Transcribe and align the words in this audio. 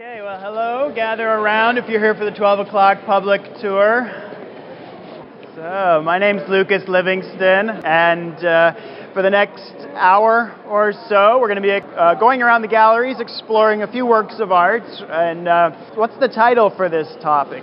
Okay, 0.00 0.22
well, 0.22 0.40
hello. 0.40 0.92
Gather 0.94 1.28
around 1.28 1.76
if 1.76 1.86
you're 1.86 2.00
here 2.00 2.14
for 2.14 2.24
the 2.24 2.30
12 2.30 2.68
o'clock 2.68 3.04
public 3.04 3.42
tour. 3.60 4.10
So, 5.54 6.00
my 6.02 6.18
name's 6.18 6.40
Lucas 6.48 6.88
Livingston, 6.88 7.68
and 7.68 8.32
uh, 8.42 9.12
for 9.12 9.20
the 9.20 9.28
next 9.28 9.74
hour 9.92 10.56
or 10.66 10.94
so, 11.10 11.38
we're 11.38 11.48
going 11.48 11.56
to 11.56 11.82
be 11.82 11.94
uh, 11.94 12.14
going 12.14 12.40
around 12.40 12.62
the 12.62 12.68
galleries 12.68 13.20
exploring 13.20 13.82
a 13.82 13.92
few 13.92 14.06
works 14.06 14.36
of 14.38 14.52
art. 14.52 14.84
And 14.84 15.46
uh, 15.46 15.72
what's 15.96 16.16
the 16.18 16.28
title 16.28 16.72
for 16.74 16.88
this 16.88 17.06
topic? 17.20 17.62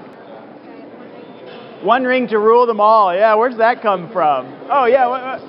One 1.81 2.03
ring 2.03 2.27
to 2.27 2.37
rule 2.37 2.67
them 2.67 2.79
all. 2.79 3.15
Yeah, 3.15 3.33
where's 3.33 3.57
that 3.57 3.81
come 3.81 4.11
from? 4.11 4.45
Oh, 4.69 4.85
yeah. 4.85 5.07
What, 5.07 5.23
what? 5.23 5.41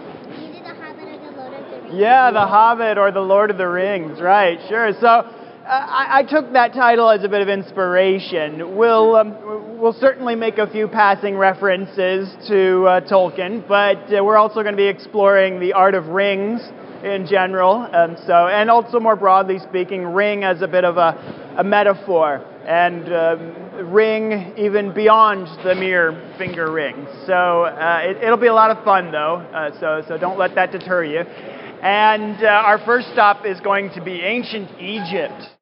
Yeah, 1.92 2.30
The 2.30 2.46
Hobbit 2.46 2.96
or 2.96 3.12
The 3.12 3.20
Lord 3.20 3.50
of 3.50 3.58
the 3.58 3.68
Rings, 3.68 4.22
right, 4.22 4.58
sure. 4.70 4.92
So 4.98 5.37
I, 5.68 6.20
I, 6.20 6.22
took 6.22 6.54
that 6.54 6.72
title 6.72 7.10
as 7.10 7.24
a 7.24 7.28
bit 7.28 7.42
of 7.42 7.48
inspiration. 7.50 8.76
We'll, 8.76 9.16
um, 9.16 9.78
we'll 9.78 9.92
certainly 9.92 10.34
make 10.34 10.56
a 10.56 10.66
few 10.66 10.88
passing 10.88 11.36
references 11.36 12.34
to 12.48 12.86
uh, 12.86 13.00
Tolkien, 13.02 13.68
but 13.68 13.98
uh, 14.10 14.24
we're 14.24 14.38
also 14.38 14.62
going 14.62 14.72
to 14.72 14.78
be 14.78 14.86
exploring 14.86 15.60
the 15.60 15.74
art 15.74 15.94
of 15.94 16.06
rings 16.06 16.62
in 17.04 17.26
general. 17.26 17.86
Um, 17.92 18.16
so, 18.26 18.48
and 18.48 18.70
also 18.70 18.98
more 18.98 19.14
broadly 19.14 19.58
speaking, 19.58 20.04
ring 20.04 20.42
as 20.42 20.62
a 20.62 20.68
bit 20.68 20.84
of 20.86 20.96
a, 20.96 21.54
a 21.58 21.64
metaphor 21.64 22.36
and 22.66 23.12
um, 23.12 23.92
ring 23.92 24.54
even 24.56 24.94
beyond 24.94 25.48
the 25.66 25.74
mere 25.74 26.34
finger 26.38 26.72
ring. 26.72 27.06
So 27.26 27.64
uh, 27.64 28.00
it, 28.04 28.30
will 28.30 28.38
be 28.38 28.46
a 28.46 28.54
lot 28.54 28.70
of 28.70 28.82
fun 28.84 29.12
though. 29.12 29.36
Uh, 29.36 29.78
so, 29.78 30.02
so 30.08 30.16
don't 30.16 30.38
let 30.38 30.54
that 30.54 30.72
deter 30.72 31.04
you. 31.04 31.20
And 31.20 32.42
uh, 32.42 32.46
our 32.48 32.78
first 32.86 33.12
stop 33.12 33.44
is 33.44 33.60
going 33.60 33.90
to 33.90 34.02
be 34.02 34.22
ancient 34.22 34.80
Egypt. 34.80 35.57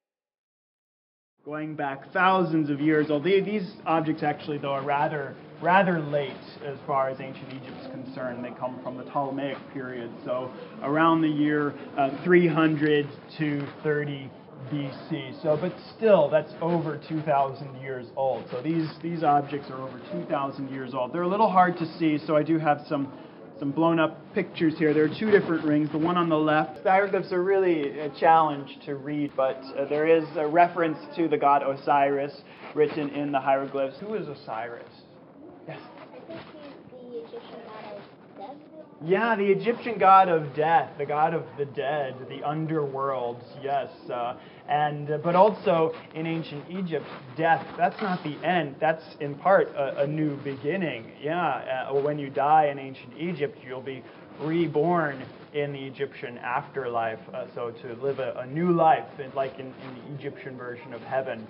Going 1.46 1.76
back 1.76 2.12
thousands 2.12 2.70
of 2.70 2.80
years 2.80 3.08
Although 3.08 3.40
These 3.40 3.70
objects 3.86 4.24
actually, 4.24 4.58
though, 4.58 4.72
are 4.72 4.82
rather, 4.82 5.36
rather 5.62 6.00
late 6.00 6.32
as 6.64 6.76
far 6.88 7.08
as 7.08 7.20
ancient 7.20 7.46
Egypt 7.50 7.76
is 7.82 7.86
concerned. 7.86 8.44
They 8.44 8.50
come 8.58 8.80
from 8.82 8.96
the 8.96 9.04
Ptolemaic 9.04 9.56
period, 9.72 10.10
so 10.24 10.52
around 10.82 11.20
the 11.22 11.28
year 11.28 11.72
uh, 11.96 12.10
300 12.24 13.06
to 13.38 13.64
30 13.84 14.28
BC. 14.72 15.40
So, 15.40 15.56
but 15.56 15.72
still, 15.96 16.28
that's 16.28 16.52
over 16.60 17.00
2,000 17.08 17.80
years 17.80 18.08
old. 18.16 18.46
So 18.50 18.60
these, 18.60 18.88
these 19.00 19.22
objects 19.22 19.70
are 19.70 19.80
over 19.80 20.00
2,000 20.10 20.68
years 20.68 20.94
old. 20.94 21.12
They're 21.12 21.22
a 21.22 21.28
little 21.28 21.50
hard 21.50 21.78
to 21.78 21.86
see, 21.96 22.18
so 22.26 22.34
I 22.34 22.42
do 22.42 22.58
have 22.58 22.84
some 22.88 23.12
some 23.58 23.70
blown 23.70 23.98
up 23.98 24.18
pictures 24.34 24.74
here. 24.78 24.92
There 24.92 25.04
are 25.04 25.18
two 25.18 25.30
different 25.30 25.64
rings. 25.64 25.90
The 25.90 25.98
one 25.98 26.16
on 26.16 26.28
the 26.28 26.38
left, 26.38 26.84
the 26.84 26.90
hieroglyphs 26.90 27.32
are 27.32 27.42
really 27.42 27.98
a 27.98 28.10
challenge 28.20 28.78
to 28.84 28.96
read, 28.96 29.32
but 29.36 29.62
uh, 29.76 29.86
there 29.88 30.06
is 30.06 30.24
a 30.36 30.46
reference 30.46 30.98
to 31.16 31.28
the 31.28 31.38
god 31.38 31.62
Osiris 31.62 32.42
written 32.74 33.08
in 33.10 33.32
the 33.32 33.40
hieroglyphs. 33.40 33.98
Who 34.00 34.14
is 34.14 34.28
Osiris? 34.28 34.84
Yes. 35.66 35.80
I 35.80 36.18
think 36.26 36.40
he's 36.90 37.10
the 37.10 37.18
Egyptian 37.18 37.60
god 37.66 37.94
of 37.94 38.38
death. 38.38 38.56
Yeah, 39.04 39.36
the 39.36 39.46
Egyptian 39.46 39.98
god 39.98 40.28
of 40.28 40.54
death, 40.54 40.90
the 40.98 41.06
god 41.06 41.34
of 41.34 41.44
the 41.58 41.64
dead, 41.64 42.14
the 42.28 42.42
underworld. 42.42 43.42
Yes. 43.62 43.88
Uh, 44.12 44.36
and 44.68 45.10
uh, 45.10 45.18
but 45.18 45.36
also 45.36 45.94
in 46.14 46.26
ancient 46.26 46.64
Egypt, 46.70 47.06
death 47.36 47.64
that's 47.76 48.00
not 48.00 48.22
the 48.24 48.36
end. 48.44 48.76
That's 48.80 49.04
in 49.20 49.34
part 49.34 49.68
a, 49.68 50.02
a 50.02 50.06
new 50.06 50.36
beginning. 50.38 51.12
Yeah, 51.22 51.88
uh, 51.90 51.94
when 51.94 52.18
you 52.18 52.30
die 52.30 52.66
in 52.66 52.78
ancient 52.78 53.16
Egypt, 53.18 53.58
you'll 53.66 53.80
be 53.80 54.02
reborn 54.40 55.24
in 55.54 55.72
the 55.72 55.82
Egyptian 55.82 56.38
afterlife. 56.38 57.18
Uh, 57.32 57.46
so 57.54 57.70
to 57.70 57.94
live 58.02 58.18
a, 58.18 58.34
a 58.40 58.46
new 58.46 58.72
life, 58.72 59.04
like 59.34 59.58
in, 59.58 59.66
in, 59.66 59.94
the 59.94 60.14
Egyptian 60.14 60.56
version 60.56 60.92
of 60.92 61.00
heaven. 61.02 61.46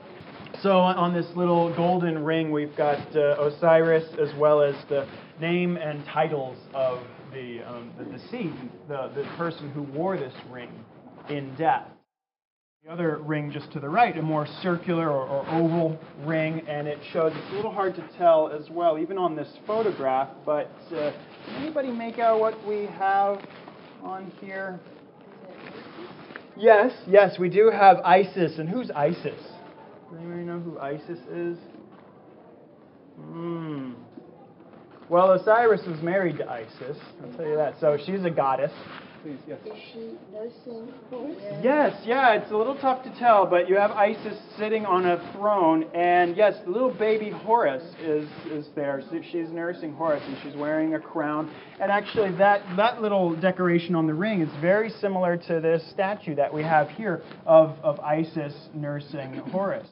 So 0.63 0.79
on 0.79 1.13
this 1.13 1.27
little 1.35 1.75
golden 1.75 2.25
ring, 2.25 2.53
we've 2.53 2.77
got 2.77 2.99
uh, 3.17 3.37
Osiris 3.41 4.05
as 4.21 4.33
well 4.39 4.63
as 4.63 4.77
the 4.89 5.09
name 5.41 5.77
and 5.77 6.05
titles 6.07 6.57
of 6.73 7.01
the 7.33 7.63
um, 7.63 7.93
the 7.99 8.05
decedent, 8.05 8.89
the 8.89 9.11
the 9.15 9.25
person 9.37 9.71
who 9.71 9.83
wore 9.83 10.17
this 10.17 10.35
ring 10.51 10.71
in 11.29 11.55
death. 11.57 11.96
The 12.87 12.93
other 12.93 13.17
ring 13.17 13.51
just 13.51 13.73
to 13.73 13.81
the 13.81 13.89
right, 13.89 14.17
a 14.17 14.23
more 14.23 14.47
circular 14.63 15.11
or, 15.11 15.27
or, 15.27 15.49
oval 15.49 15.99
ring, 16.21 16.63
and 16.69 16.87
it 16.87 17.01
shows, 17.13 17.33
it's 17.35 17.51
a 17.51 17.57
little 17.57 17.73
hard 17.73 17.97
to 17.97 18.09
tell 18.17 18.49
as 18.49 18.71
well, 18.71 18.97
even 18.97 19.19
on 19.19 19.35
this 19.35 19.49
photograph, 19.67 20.29
but 20.45 20.71
uh, 20.95 21.11
anybody 21.57 21.91
make 21.91 22.21
out 22.21 22.39
what 22.39 22.65
we 22.65 22.87
have 22.87 23.45
on 24.05 24.31
here? 24.41 24.79
Yes, 26.57 26.93
yes, 27.09 27.41
we 27.41 27.49
do 27.49 27.71
have 27.71 27.97
Isis. 28.05 28.59
And 28.59 28.69
who's 28.69 28.89
Isis? 28.93 29.25
Does 29.25 30.21
anybody 30.21 30.45
know 30.45 30.61
who 30.61 30.79
Isis 30.79 31.19
is? 31.29 31.59
Hmm. 33.17 33.95
Well, 35.09 35.33
Osiris 35.33 35.85
was 35.89 36.01
married 36.03 36.39
to 36.39 36.49
Isis, 36.49 36.99
I'll 37.21 37.37
tell 37.37 37.47
you 37.49 37.57
that. 37.57 37.81
So 37.81 37.99
she's 38.07 38.25
a 38.25 38.31
goddess 38.31 38.73
please. 39.27 39.39
Yes. 39.49 39.59
Is 39.67 39.83
she 39.93 40.13
nursing 40.33 40.93
Horus? 41.11 41.37
Yes, 41.63 42.01
yeah, 42.05 42.35
it's 42.35 42.51
a 42.51 42.57
little 42.57 42.77
tough 42.77 43.03
to 43.05 43.19
tell, 43.19 43.47
but 43.47 43.69
you 43.69 43.77
have 43.77 43.91
Isis 43.91 44.39
sitting 44.57 44.87
on 44.87 45.07
a 45.07 45.33
throne, 45.33 45.85
and 45.95 46.37
yes, 46.37 46.55
the 46.65 46.71
little 46.71 46.93
baby 46.95 47.31
Horus 47.31 47.83
is, 48.01 48.29
is 48.51 48.67
there. 48.77 49.03
So 49.11 49.21
she's 49.33 49.49
nursing 49.51 49.93
Horus, 49.95 50.23
and 50.27 50.37
she's 50.43 50.55
wearing 50.55 50.95
a 50.95 51.01
crown. 51.01 51.53
And 51.81 51.91
actually, 51.91 52.37
that, 52.37 52.63
that 52.77 53.03
little 53.03 53.35
decoration 53.35 53.95
on 53.95 54.07
the 54.07 54.15
ring 54.15 54.43
is 54.43 54.51
very 54.61 54.91
similar 54.91 55.37
to 55.37 55.61
this 55.61 55.89
statue 55.91 56.37
that 56.37 56.53
we 56.53 56.63
have 56.63 56.89
here 56.91 57.23
of, 57.47 57.77
of 57.83 57.99
Isis 58.01 58.55
nursing 58.75 59.35
Horus. 59.51 59.89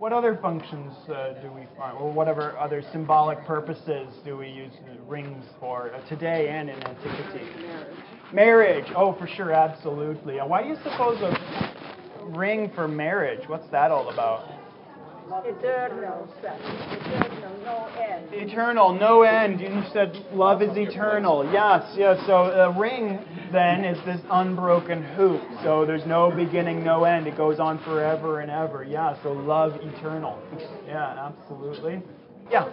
What 0.00 0.14
other 0.14 0.38
functions 0.40 0.94
uh, 1.10 1.34
do 1.42 1.52
we 1.52 1.66
find, 1.76 1.98
or 1.98 2.10
whatever 2.10 2.56
other 2.56 2.82
symbolic 2.90 3.44
purposes 3.44 4.08
do 4.24 4.38
we 4.38 4.48
use 4.48 4.72
rings 5.06 5.44
for 5.60 5.92
uh, 5.92 6.00
today 6.08 6.48
and 6.48 6.70
in 6.70 6.76
antiquity? 6.86 7.44
Marriage. 7.60 7.96
Marriage. 8.32 8.86
Oh, 8.96 9.12
for 9.12 9.26
sure, 9.26 9.52
absolutely. 9.52 10.36
why 10.36 10.62
do 10.62 10.70
you 10.70 10.76
suppose 10.76 11.20
a 11.20 12.24
ring 12.28 12.72
for 12.74 12.88
marriage? 12.88 13.46
What's 13.46 13.68
that 13.72 13.90
all 13.90 14.08
about? 14.08 14.48
Eternal, 15.30 16.26
eternal, 16.42 17.58
no 17.62 17.86
end. 18.00 18.32
Eternal, 18.32 18.92
no 18.98 19.22
end. 19.22 19.60
You 19.60 19.82
said 19.92 20.12
love 20.32 20.60
is 20.60 20.76
eternal. 20.76 21.48
Yes, 21.52 21.84
yes. 21.96 22.18
So 22.26 22.50
the 22.50 22.76
ring 22.78 23.20
then 23.52 23.84
is 23.84 23.96
this 24.04 24.20
unbroken 24.28 25.04
hoop. 25.14 25.40
So 25.62 25.86
there's 25.86 26.04
no 26.04 26.32
beginning, 26.32 26.82
no 26.82 27.04
end. 27.04 27.28
It 27.28 27.36
goes 27.36 27.60
on 27.60 27.78
forever 27.84 28.40
and 28.40 28.50
ever. 28.50 28.82
Yeah. 28.82 29.22
So 29.22 29.30
love 29.30 29.76
eternal. 29.76 30.36
Yeah, 30.84 31.30
absolutely. 31.30 32.02
Yeah. 32.50 32.68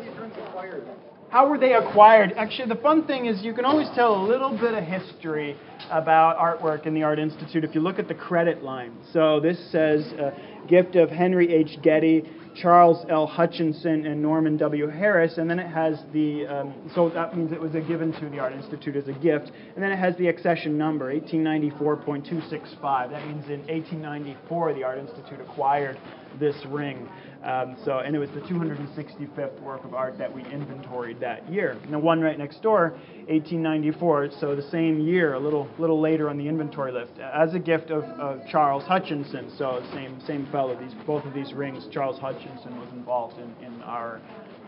How 1.29 1.47
were 1.47 1.59
they 1.59 1.73
acquired? 1.73 2.34
Actually, 2.38 2.69
the 2.69 2.81
fun 2.81 3.06
thing 3.06 3.25
is 3.28 3.44
you 3.44 3.53
can 3.53 3.66
always 3.66 3.90
tell 3.94 4.16
a 4.16 4.23
little 4.25 4.57
bit 4.57 4.73
of 4.73 4.84
history 4.84 5.57
about 5.91 6.38
artwork 6.38 6.88
in 6.88 6.94
the 6.94 7.03
Art 7.03 7.19
Institute 7.19 7.63
if 7.63 7.75
you 7.75 7.81
look 7.81 8.00
at 8.00 8.07
the 8.07 8.16
credit 8.16 8.63
line. 8.63 8.94
So 9.12 9.40
this 9.41 9.59
says, 9.72 10.06
uh, 10.13 10.31
gift 10.67 10.96
of 10.96 11.09
Henry 11.09 11.53
H. 11.53 11.81
Getty, 11.81 12.23
Charles 12.62 13.06
L. 13.09 13.28
Hutchinson 13.28 14.06
and 14.06 14.22
Norman 14.22 14.57
W. 14.57 14.88
Harris, 14.88 15.38
and 15.38 15.50
then 15.50 15.59
it 15.59 15.68
has 15.68 16.03
the, 16.13 16.47
um, 16.47 16.73
so 16.95 17.09
that 17.09 17.35
means 17.38 17.51
it 17.51 17.62
was 17.62 17.75
a 17.75 17.81
given 17.81 18.12
to 18.13 18.29
the 18.29 18.40
Art 18.40 18.53
Institute 18.53 18.95
as 18.95 19.07
a 19.07 19.13
gift, 19.13 19.51
and 19.75 19.84
then 19.84 19.91
it 19.91 19.97
has 19.97 20.16
the 20.18 20.28
accession 20.28 20.78
number, 20.78 21.13
1894.265. 21.13 23.12
That 23.12 23.25
means 23.28 23.46
in 23.50 23.59
1894 23.67 24.73
the 24.73 24.84
Art 24.84 24.97
Institute 24.97 25.40
acquired 25.41 25.97
this 26.39 26.55
ring. 26.67 27.07
Um, 27.43 27.77
so, 27.85 27.99
and 27.99 28.15
it 28.15 28.19
was 28.19 28.29
the 28.31 28.41
265th 28.41 29.61
work 29.61 29.83
of 29.85 29.93
art 29.93 30.17
that 30.17 30.33
we 30.33 30.43
inventoried 30.45 31.19
that 31.19 31.49
year. 31.51 31.77
And 31.83 31.93
the 31.93 31.99
one 31.99 32.19
right 32.19 32.37
next 32.37 32.61
door, 32.61 32.91
1894, 33.27 34.31
so 34.39 34.55
the 34.55 34.69
same 34.69 34.99
year, 34.99 35.33
a 35.35 35.39
little 35.39 35.67
little 35.77 36.01
later 36.01 36.29
on 36.29 36.37
the 36.37 36.47
inventory 36.47 36.91
list, 36.91 37.13
as 37.19 37.53
a 37.53 37.59
gift 37.59 37.91
of, 37.91 38.03
of 38.03 38.45
Charles 38.47 38.83
Hutchinson. 38.83 39.51
So 39.57 39.83
same 39.93 40.19
same 40.21 40.47
fellow. 40.51 40.75
These 40.79 40.93
both 41.05 41.25
of 41.25 41.34
these 41.34 41.53
rings, 41.53 41.87
Charles 41.91 42.19
Hutchinson 42.19 42.79
was 42.79 42.90
involved 42.91 43.37
in, 43.40 43.66
in 43.66 43.81
our 43.83 44.19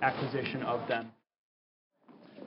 acquisition 0.01 0.63
of 0.63 0.87
them. 0.87 1.11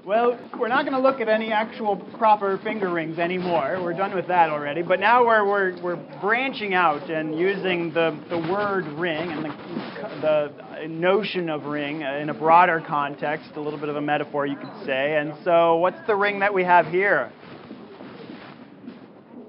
Well, 0.04 0.37
we're 0.58 0.66
not 0.66 0.84
going 0.84 1.00
to 1.00 1.00
look 1.00 1.20
at 1.20 1.28
any 1.28 1.52
actual 1.52 1.94
proper 1.94 2.58
finger 2.58 2.90
rings 2.90 3.20
anymore. 3.20 3.81
We're 3.81 3.93
done 3.93 4.12
with 4.12 4.26
that 4.26 4.50
already. 4.50 4.82
But 4.82 4.99
now 4.99 5.25
we're, 5.25 5.46
we're, 5.46 5.81
we're 5.81 6.20
branching 6.20 6.75
out 6.75 7.08
and 7.08 7.38
using 7.38 7.93
the, 7.94 8.19
the 8.28 8.38
word 8.38 8.84
ring 8.99 9.31
and 9.31 9.44
the, 9.44 10.52
the 10.81 10.88
notion 10.88 11.49
of 11.49 11.66
ring 11.66 12.00
in 12.00 12.31
a 12.31 12.34
broader 12.34 12.82
context, 12.84 13.50
a 13.54 13.60
little 13.60 13.78
bit 13.78 13.90
of 13.90 13.94
a 13.94 14.00
metaphor, 14.00 14.44
you 14.44 14.56
could 14.56 14.84
say. 14.84 15.19
And 15.19 15.34
so, 15.44 15.76
what's 15.76 16.04
the 16.08 16.16
ring 16.16 16.40
that 16.40 16.52
we 16.52 16.64
have 16.64 16.87
here? 16.87 17.31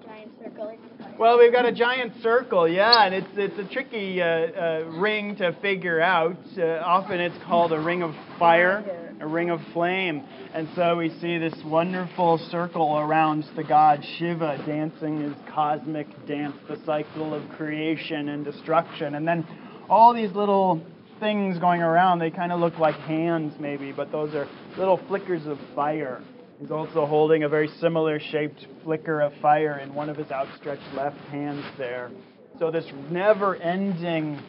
Giant 0.06 0.32
circle. 0.40 0.78
Well, 1.24 1.40
we've 1.40 1.54
got 1.54 1.66
a 1.66 1.72
giant 1.72 2.22
circle, 2.22 2.68
yeah, 2.68 3.06
and 3.06 3.16
it's 3.16 3.30
it's 3.38 3.58
a 3.58 3.74
tricky 3.74 4.22
uh, 4.22 4.26
uh, 4.26 4.84
ring 4.98 5.38
to 5.38 5.54
figure 5.62 6.02
out. 6.02 6.36
Uh, 6.58 6.82
often 6.84 7.22
it's 7.22 7.42
called 7.46 7.72
a 7.72 7.80
ring 7.80 8.04
of 8.04 8.14
fire, 8.38 8.84
a 9.22 9.26
ring 9.26 9.50
of 9.50 9.62
flame, 9.72 10.22
and 10.54 10.68
so 10.76 10.98
we 10.98 11.18
see 11.22 11.38
this 11.38 11.54
wonderful 11.64 12.40
circle 12.52 13.00
around 13.00 13.46
the 13.56 13.64
god 13.64 14.04
Shiva 14.18 14.62
dancing 14.68 15.22
his 15.22 15.34
cosmic 15.56 16.08
dance, 16.28 16.58
the 16.68 16.76
cycle 16.86 17.34
of 17.34 17.50
creation 17.52 18.28
and 18.28 18.44
destruction, 18.44 19.16
and 19.16 19.26
then 19.26 19.48
all 19.90 20.14
these 20.14 20.34
little 20.34 20.86
things 21.22 21.58
going 21.58 21.82
around. 21.82 22.20
They 22.20 22.32
kind 22.32 22.52
of 22.52 22.60
look 22.60 22.80
like 22.80 22.96
hands, 22.96 23.54
maybe, 23.62 23.94
but 23.94 24.12
those 24.12 24.36
are 24.36 24.46
little 24.78 25.00
flickers 25.08 25.48
of 25.48 25.58
fire. 25.74 26.22
He's 26.60 26.72
also 26.72 27.06
holding 27.06 27.44
a 27.44 27.50
very 27.50 27.68
similar 27.80 28.20
shaped 28.20 28.66
flicker 28.84 29.22
of 29.22 29.34
fire 29.42 29.80
in 29.80 29.94
one 29.94 30.10
of 30.10 30.18
his 30.18 30.32
outstretched 30.32 30.94
left 30.96 31.18
hands 31.30 31.66
there. 31.78 32.12
So, 32.60 32.72
this 32.72 32.86
never 33.10 33.56
ending 33.56 34.40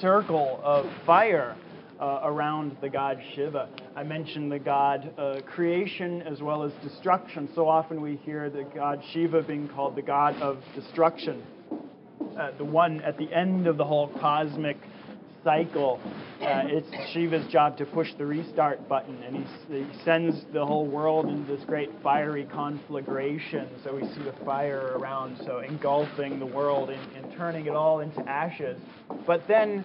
circle 0.00 0.60
of 0.62 0.86
fire 1.04 1.56
uh, 2.02 2.20
around 2.24 2.76
the 2.80 2.88
god 2.88 3.20
Shiva. 3.34 3.68
I 3.94 4.02
mentioned 4.02 4.50
the 4.50 4.58
god 4.58 5.12
uh, 5.16 5.40
creation 5.46 6.22
as 6.22 6.40
well 6.40 6.64
as 6.64 6.72
destruction. 6.82 7.48
So 7.54 7.68
often 7.68 8.00
we 8.00 8.16
hear 8.16 8.50
the 8.50 8.64
god 8.74 9.02
Shiva 9.12 9.42
being 9.42 9.68
called 9.68 9.94
the 9.94 10.02
god 10.02 10.40
of 10.42 10.58
destruction, 10.74 11.42
uh, 12.36 12.50
the 12.58 12.64
one 12.64 13.00
at 13.02 13.18
the 13.18 13.32
end 13.32 13.68
of 13.68 13.76
the 13.76 13.84
whole 13.84 14.08
cosmic 14.20 14.78
cycle. 15.44 16.00
Uh, 16.42 16.64
it's 16.66 17.12
Shiva's 17.12 17.46
job 17.52 17.76
to 17.78 17.86
push 17.86 18.08
the 18.18 18.26
restart 18.26 18.88
button, 18.88 19.22
and 19.22 19.46
he 19.68 19.86
sends 20.04 20.44
the 20.52 20.66
whole 20.66 20.88
world 20.88 21.26
into 21.26 21.56
this 21.56 21.64
great 21.66 21.88
fiery 22.02 22.48
conflagration. 22.52 23.68
So 23.84 23.94
we 23.94 24.02
see 24.08 24.24
the 24.24 24.34
fire 24.44 24.96
around, 24.98 25.40
so 25.46 25.60
engulfing 25.60 26.40
the 26.40 26.46
world 26.46 26.90
and, 26.90 27.00
and 27.16 27.32
turning 27.36 27.66
it 27.66 27.76
all 27.76 28.00
into 28.00 28.28
ashes. 28.28 28.76
But 29.24 29.46
then 29.46 29.84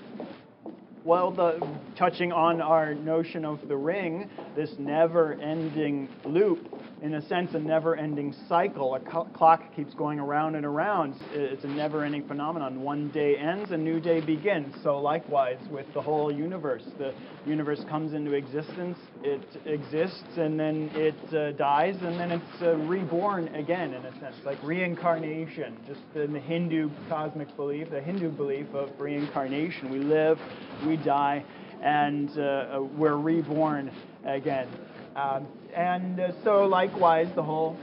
well, 1.08 1.32
the, 1.32 1.66
touching 1.96 2.34
on 2.34 2.60
our 2.60 2.94
notion 2.94 3.46
of 3.46 3.66
the 3.70 3.78
ring, 3.78 4.30
this 4.58 4.72
never 4.78 5.36
ending 5.36 6.10
loop, 6.26 6.77
in 7.02 7.14
a 7.14 7.22
sense, 7.28 7.54
a 7.54 7.60
never 7.60 7.96
ending 7.96 8.34
cycle. 8.50 8.96
A 8.96 9.00
co- 9.00 9.28
clock 9.34 9.76
keeps 9.76 9.94
going 9.94 10.20
around 10.20 10.56
and 10.56 10.66
around. 10.66 11.16
It's 11.32 11.64
a 11.64 11.68
never 11.68 12.04
ending 12.04 12.24
phenomenon. 12.28 12.82
One 12.82 13.10
day 13.10 13.36
ends, 13.38 13.72
a 13.72 13.78
new 13.78 14.00
day 14.00 14.20
begins. 14.20 14.74
So, 14.84 15.00
likewise, 15.00 15.60
with 15.70 15.86
the 15.94 16.02
whole 16.02 16.32
universe, 16.32 16.84
the 16.98 17.14
universe 17.46 17.84
comes 17.88 18.14
into 18.14 18.34
existence, 18.34 18.98
it 19.24 19.42
exists, 19.66 20.38
and 20.38 20.60
then 20.60 20.90
it 20.96 21.36
uh, 21.36 21.52
dies, 21.52 21.96
and 22.02 22.20
then 22.20 22.32
it's 22.32 22.62
uh, 22.62 22.76
reborn 22.76 23.48
again, 23.56 23.94
in 23.94 24.04
a 24.04 24.20
sense, 24.20 24.36
like 24.44 24.58
reincarnation, 24.64 25.78
just 25.88 26.02
in 26.16 26.34
the 26.34 26.40
Hindu 26.40 26.90
cosmic 27.10 27.56
belief, 27.56 27.90
the 27.92 28.02
Hindu 28.02 28.30
belief 28.32 28.68
of 28.74 28.90
reincarnation. 29.00 29.92
We 29.92 30.00
live, 30.00 30.40
we 30.86 30.98
die, 30.98 31.44
and 31.84 32.30
uh, 32.40 32.82
we're 32.98 33.18
reborn 33.18 33.92
again. 34.26 34.68
Um, 35.16 35.48
and 35.78 36.20
uh, 36.20 36.32
so, 36.44 36.66
likewise, 36.66 37.28
the 37.36 37.44
whole 37.44 37.78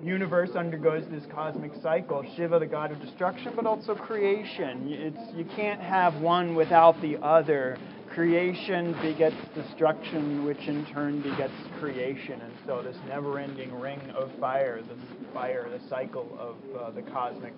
universe 0.00 0.50
undergoes 0.54 1.04
this 1.10 1.24
cosmic 1.34 1.72
cycle. 1.82 2.24
Shiva, 2.36 2.60
the 2.60 2.66
god 2.66 2.92
of 2.92 3.00
destruction, 3.00 3.52
but 3.56 3.66
also 3.66 3.96
creation. 3.96 4.86
It's, 4.88 5.36
you 5.36 5.44
can't 5.56 5.80
have 5.80 6.20
one 6.20 6.54
without 6.54 7.00
the 7.02 7.16
other. 7.16 7.76
Creation 8.14 8.92
begets 9.02 9.34
destruction, 9.56 10.44
which 10.44 10.60
in 10.68 10.86
turn 10.86 11.20
begets 11.20 11.52
creation. 11.80 12.40
And 12.40 12.52
so, 12.64 12.82
this 12.82 12.96
never 13.08 13.40
ending 13.40 13.74
ring 13.80 14.00
of 14.14 14.30
fire, 14.38 14.80
this 14.82 14.98
fire, 15.34 15.68
the 15.68 15.88
cycle 15.88 16.28
of 16.38 16.80
uh, 16.80 16.90
the 16.92 17.02
cosmic 17.02 17.54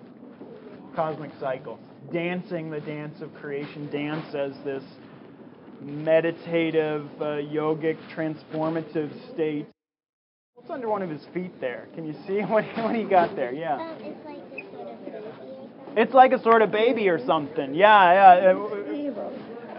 cosmic 0.95 1.29
cycle. 1.39 1.79
Dancing 2.11 2.71
the 2.71 2.81
dance 2.81 3.21
of 3.21 3.31
creation, 3.35 3.91
dance 3.91 4.33
as 4.33 4.53
this 4.65 4.83
meditative, 5.81 7.07
uh, 7.19 7.41
yogic, 7.41 7.97
transformative 8.15 9.11
state. 9.33 9.67
What's 10.55 10.69
under 10.69 10.87
one 10.89 11.01
of 11.01 11.09
his 11.09 11.25
feet 11.33 11.59
there? 11.59 11.87
Can 11.95 12.05
you 12.05 12.15
see 12.27 12.41
what, 12.47 12.65
what 12.77 12.95
he 12.95 13.03
got 13.03 13.35
there? 13.35 13.53
Yeah. 13.53 13.75
Um, 13.75 13.97
it's 14.01 14.23
like 14.25 14.43
a 14.53 14.71
sort 14.71 14.91
of 14.91 15.01
baby 15.01 15.09
or 15.17 15.21
something. 15.25 15.95
It's 15.97 16.13
like 16.13 16.31
a 16.33 16.41
sort 16.41 16.61
of 16.61 16.71
baby 16.71 17.09
or 17.09 17.25
something. 17.25 17.73
Yeah, 17.75 18.13
yeah. 18.13 18.51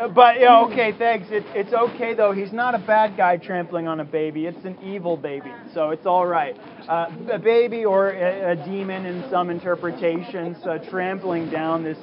Uh, 0.04 0.08
But 0.08 0.40
yeah, 0.40 0.60
okay, 0.62 0.92
thanks. 0.98 1.28
It, 1.30 1.44
it's 1.54 1.72
okay 1.72 2.14
though. 2.14 2.32
He's 2.32 2.52
not 2.52 2.74
a 2.74 2.78
bad 2.78 3.16
guy 3.16 3.36
trampling 3.36 3.86
on 3.86 4.00
a 4.00 4.04
baby. 4.04 4.46
It's 4.46 4.64
an 4.64 4.76
evil 4.82 5.16
baby, 5.16 5.52
so 5.74 5.90
it's 5.90 6.06
all 6.06 6.26
right. 6.26 6.56
Uh, 6.88 7.06
a 7.30 7.38
baby 7.38 7.84
or 7.84 8.10
a, 8.10 8.52
a 8.52 8.56
demon 8.56 9.06
in 9.06 9.24
some 9.30 9.50
interpretations 9.50 10.56
uh, 10.66 10.78
trampling 10.90 11.50
down 11.50 11.84
this 11.84 11.98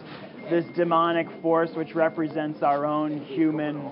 this 0.49 0.65
demonic 0.75 1.27
force, 1.41 1.69
which 1.75 1.95
represents 1.95 2.61
our 2.61 2.85
own 2.85 3.19
human 3.21 3.91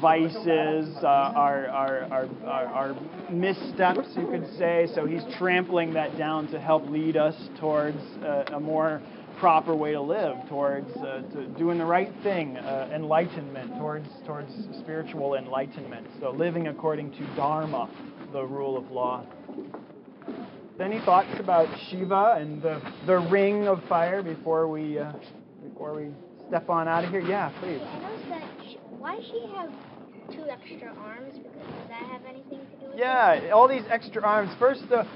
vices, 0.00 0.94
uh, 1.02 1.06
our, 1.06 1.68
our, 1.68 2.04
our, 2.44 2.66
our, 2.66 2.96
missteps, 3.30 4.08
you 4.16 4.26
could 4.26 4.46
say. 4.56 4.88
So 4.94 5.04
he's 5.04 5.24
trampling 5.36 5.92
that 5.94 6.16
down 6.16 6.46
to 6.48 6.60
help 6.60 6.88
lead 6.88 7.16
us 7.16 7.34
towards 7.58 7.98
uh, 8.22 8.44
a 8.52 8.60
more 8.60 9.02
proper 9.38 9.74
way 9.74 9.92
to 9.92 10.00
live, 10.00 10.36
towards 10.48 10.90
uh, 10.98 11.22
to 11.32 11.46
doing 11.58 11.78
the 11.78 11.84
right 11.84 12.12
thing, 12.22 12.56
uh, 12.58 12.90
enlightenment, 12.94 13.76
towards 13.78 14.08
towards 14.26 14.52
spiritual 14.80 15.34
enlightenment. 15.34 16.06
So 16.20 16.30
living 16.30 16.68
according 16.68 17.12
to 17.12 17.36
dharma, 17.36 17.90
the 18.32 18.44
rule 18.44 18.76
of 18.76 18.90
law. 18.90 19.24
Any 20.78 21.00
thoughts 21.00 21.28
about 21.38 21.68
Shiva 21.88 22.36
and 22.38 22.62
the, 22.62 22.80
the 23.06 23.18
ring 23.30 23.68
of 23.68 23.82
fire 23.84 24.22
before 24.22 24.66
we 24.66 24.98
uh, 24.98 25.12
before 25.80 25.94
we 25.94 26.10
step 26.46 26.68
on 26.68 26.86
out 26.86 27.04
of 27.04 27.10
here? 27.10 27.20
Yeah, 27.20 27.50
please. 27.58 27.80
I 27.80 27.98
noticed 28.00 28.28
that. 28.28 28.42
She, 28.68 28.76
why 28.98 29.16
does 29.16 29.24
she 29.24 29.46
have 29.56 29.70
two 30.30 30.44
extra 30.46 30.94
arms? 30.94 31.38
Because 31.38 31.56
does 31.56 31.88
that 31.88 32.02
have 32.02 32.20
anything 32.28 32.58
to 32.58 32.76
do 32.80 32.86
with 32.88 32.94
it? 32.96 32.98
Yeah, 32.98 33.50
all 33.54 33.66
these 33.66 33.84
extra 33.88 34.22
arms. 34.22 34.50
First, 34.58 34.82
the 34.90 35.06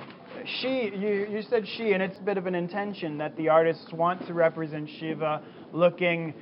she. 0.47 0.91
You 0.97 1.27
you 1.31 1.43
said 1.43 1.67
she, 1.77 1.93
and 1.93 2.03
it's 2.03 2.19
a 2.19 2.23
bit 2.23 2.39
of 2.39 2.47
an 2.47 2.55
intention 2.55 3.19
that 3.19 3.37
the 3.37 3.51
artists 3.51 3.93
want 3.93 4.27
to 4.27 4.33
represent 4.33 4.89
Shiva 4.99 5.43
looking 5.75 6.33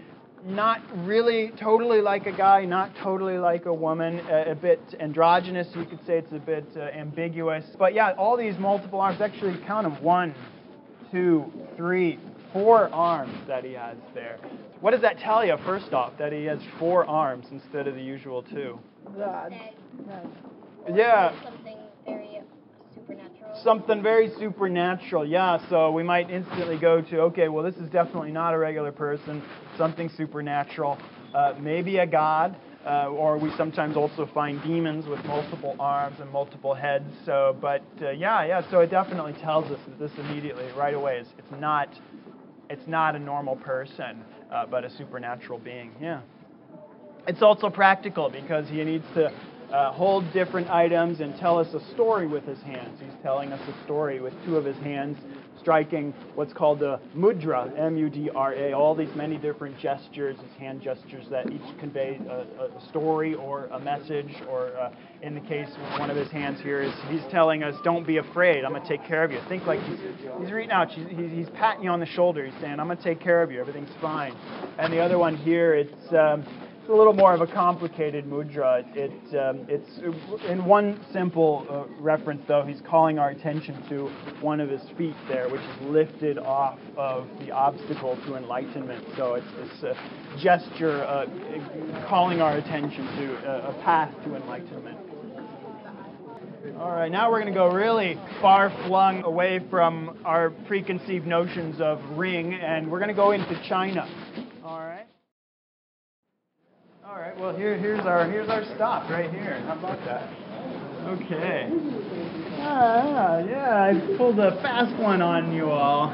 not 0.45 0.81
really 0.99 1.53
totally 1.61 2.01
like 2.01 2.27
a 2.27 2.33
guy, 2.33 2.65
not 2.65 2.93
totally 3.03 3.39
like 3.39 3.67
a 3.67 3.75
woman, 3.75 4.21
a, 4.31 4.53
a 4.53 4.55
bit 4.55 4.81
androgynous. 5.01 5.67
You 5.75 5.85
could 5.85 6.05
say 6.07 6.19
it's 6.19 6.33
a 6.33 6.39
bit 6.39 6.67
uh, 6.77 6.83
ambiguous. 6.97 7.65
But 7.77 7.93
yeah, 7.93 8.13
all 8.13 8.37
these 8.37 8.57
multiple 8.59 9.01
arms. 9.01 9.21
Actually, 9.21 9.61
count 9.67 9.93
them: 9.93 10.01
one, 10.01 10.33
two, 11.11 11.51
three, 11.77 12.21
four 12.53 12.89
arms 12.93 13.35
that 13.49 13.65
he 13.65 13.73
has 13.73 13.97
there. 14.15 14.39
What 14.81 14.91
does 14.93 15.01
that 15.03 15.19
tell 15.19 15.45
you? 15.45 15.57
First 15.65 15.93
off, 15.93 16.13
that 16.19 16.33
he 16.33 16.45
has 16.45 16.59
four 16.79 17.07
arms 17.07 17.47
instead 17.51 17.87
of 17.87 17.95
the 17.95 18.03
usual 18.03 18.43
two. 18.43 18.79
God. 19.17 19.53
That 20.07 20.97
Yeah. 20.97 21.33
something 21.45 21.79
very 22.05 22.39
uh, 22.39 22.43
supernatural. 22.95 23.61
something 23.63 24.03
very 24.03 24.31
supernatural. 24.39 25.25
Yeah, 25.25 25.59
so 25.69 25.93
we 25.93 26.03
might 26.03 26.31
instantly 26.31 26.77
go 26.79 27.01
to, 27.01 27.21
okay, 27.23 27.49
well, 27.49 27.63
this 27.65 27.77
is 27.77 27.89
definitely 27.91 28.33
not 28.33 28.55
a 28.55 28.59
regular 28.59 28.93
person, 28.93 29.43
something 29.79 30.09
supernatural, 30.17 30.99
uh, 31.35 31.55
maybe 31.61 31.99
a 31.99 32.07
god, 32.07 32.57
uh, 32.85 33.07
or 33.09 33.39
we 33.39 33.51
sometimes 33.57 33.97
also 33.97 34.29
find 34.35 34.61
demons 34.65 35.07
with 35.07 35.25
multiple 35.25 35.77
arms 35.79 36.19
and 36.21 36.29
multiple 36.31 36.75
heads. 36.75 37.07
So, 37.25 37.57
but 37.61 37.85
uh, 38.01 38.11
yeah, 38.11 38.45
yeah, 38.45 38.69
so 38.71 38.81
it 38.81 38.91
definitely 38.91 39.35
tells 39.35 39.71
us 39.71 39.79
that 39.87 39.99
this 40.01 40.11
immediately, 40.19 40.67
right 40.77 40.95
away, 40.95 41.19
is 41.19 41.29
it's 41.39 41.61
not, 41.61 41.89
it's 42.73 42.89
not 42.89 43.15
a 43.15 43.19
normal 43.19 43.57
person, 43.57 44.25
uh, 44.51 44.65
but 44.65 44.83
a 44.83 44.91
supernatural 44.97 45.59
being. 45.59 45.93
Yeah. 46.01 46.23
It's 47.29 47.43
also 47.43 47.69
practical 47.69 48.31
because 48.31 48.67
he 48.67 48.83
needs 48.83 49.05
to 49.15 49.31
uh, 49.71 49.93
hold 49.93 50.33
different 50.33 50.71
items 50.71 51.21
and 51.21 51.37
tell 51.37 51.59
us 51.59 51.69
a 51.75 51.93
story 51.93 52.27
with 52.27 52.45
his 52.45 52.61
hands. 52.63 52.99
He's 52.99 53.13
telling 53.23 53.53
us 53.53 53.61
a 53.69 53.85
story 53.85 54.21
with 54.21 54.33
two 54.47 54.57
of 54.57 54.65
his 54.65 54.77
hands, 54.79 55.19
striking 55.61 56.13
what's 56.35 56.53
called 56.53 56.81
the 56.81 57.01
mudra, 57.17 57.73
M-U-D-R-A. 57.79 58.73
All 58.73 58.95
these 58.95 59.15
many 59.15 59.37
different 59.37 59.79
gestures, 59.79 60.37
his 60.37 60.59
hand 60.59 60.83
gestures 60.83 61.27
that 61.31 61.51
each 61.51 61.79
convey 61.79 62.19
a, 62.29 62.65
a 62.65 62.89
story 62.89 63.35
or 63.35 63.67
a 63.67 63.79
message. 63.79 64.33
Or 64.49 64.77
uh, 64.77 64.93
in 65.23 65.35
the 65.35 65.41
case 65.41 65.69
of 65.69 66.01
one 66.01 66.11
of 66.11 66.17
his 66.17 66.31
hands 66.31 66.61
here, 66.61 66.83
is 66.83 66.93
he's 67.09 67.23
telling 67.31 67.63
us, 67.63 67.75
"Don't 67.85 68.07
be 68.07 68.17
afraid. 68.17 68.65
I'm 68.65 68.73
going 68.73 68.83
to 68.83 68.89
take 68.89 69.07
care 69.07 69.25
of 69.25 69.31
you." 69.31 69.41
Think 69.49 69.67
like 69.67 69.81
he's, 69.83 69.99
he's 70.41 70.51
reaching 70.51 70.73
out. 70.73 70.91
He's, 70.91 71.07
he's, 71.09 71.31
he's 71.31 71.51
patting 71.51 71.85
you 71.85 71.91
on 71.91 72.01
the 72.01 72.07
shoulder. 72.07 72.45
He's 72.45 72.61
saying, 72.61 72.81
"I'm 72.81 72.87
going 72.87 72.99
to 72.99 73.05
take 73.05 73.21
care 73.21 73.43
of 73.43 73.51
you. 73.51 73.61
Everything's 73.61 73.95
fine." 74.01 74.35
And 74.79 74.93
the 74.93 75.01
other 75.01 75.19
one 75.19 75.37
here, 75.37 75.75
it's 75.75 76.13
um, 76.13 76.45
it's 76.83 76.91
a 76.91 76.93
little 76.93 77.13
more 77.13 77.33
of 77.33 77.41
a 77.41 77.47
complicated 77.47 78.25
mudra. 78.25 78.85
It, 78.97 79.13
um, 79.39 79.65
it's 79.69 80.01
in 80.49 80.65
one 80.65 81.01
simple 81.13 81.65
uh, 81.71 81.85
reference, 82.03 82.43
though. 82.49 82.65
He's 82.65 82.81
calling 82.81 83.21
our 83.21 83.31
attention 83.31 83.81
to 83.89 84.09
one 84.41 84.59
of 84.59 84.69
his 84.69 84.83
feet 84.99 85.15
there, 85.29 85.49
which 85.49 85.61
is 85.61 85.83
lifted 85.83 86.39
off 86.39 86.81
of 86.97 87.29
the 87.39 87.53
obstacle 87.53 88.17
to 88.27 88.35
enlightenment. 88.35 89.07
So 89.17 89.35
it's 89.35 89.47
this 89.53 89.85
uh, 89.85 90.39
gesture 90.43 91.05
uh, 91.05 91.27
calling 92.09 92.41
our 92.41 92.57
attention 92.57 93.07
to 93.07 93.49
a, 93.49 93.71
a 93.71 93.83
path 93.85 94.13
to 94.25 94.35
enlightenment. 94.35 94.99
All 96.81 96.91
right, 96.91 97.13
now 97.13 97.31
we're 97.31 97.41
going 97.41 97.53
to 97.53 97.59
go 97.59 97.71
really 97.71 98.19
far 98.41 98.71
flung 98.87 99.23
away 99.23 99.61
from 99.71 100.19
our 100.25 100.51
preconceived 100.67 101.29
notions 101.29 101.81
of 101.81 102.01
ring, 102.17 102.55
and 102.55 102.91
we're 102.91 102.99
going 102.99 103.09
to 103.09 103.15
go 103.15 103.31
into 103.31 103.61
China. 103.69 104.09
All 107.13 107.19
right. 107.19 107.39
Well, 107.39 107.55
here, 107.55 107.77
here's 107.77 108.01
our 108.07 108.25
here's 108.31 108.49
our 108.49 108.65
stop 108.75 109.11
right 109.11 109.31
here. 109.31 109.61
How 109.67 109.79
about 109.79 110.03
that? 110.07 110.33
Okay. 111.09 111.69
Ah, 112.59 113.39
yeah, 113.41 113.83
I 113.83 114.17
pulled 114.17 114.39
a 114.39 114.53
fast 114.63 114.99
one 114.99 115.21
on 115.21 115.53
you 115.53 115.69
all. 115.69 116.09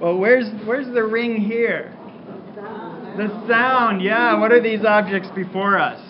Well, 0.00 0.16
where's 0.16 0.46
where's 0.64 0.86
the 0.94 1.04
ring 1.04 1.36
here? 1.36 1.94
The 3.18 3.46
sound. 3.46 4.00
Yeah. 4.00 4.40
What 4.40 4.52
are 4.52 4.62
these 4.62 4.86
objects 4.86 5.28
before 5.34 5.78
us? 5.78 6.00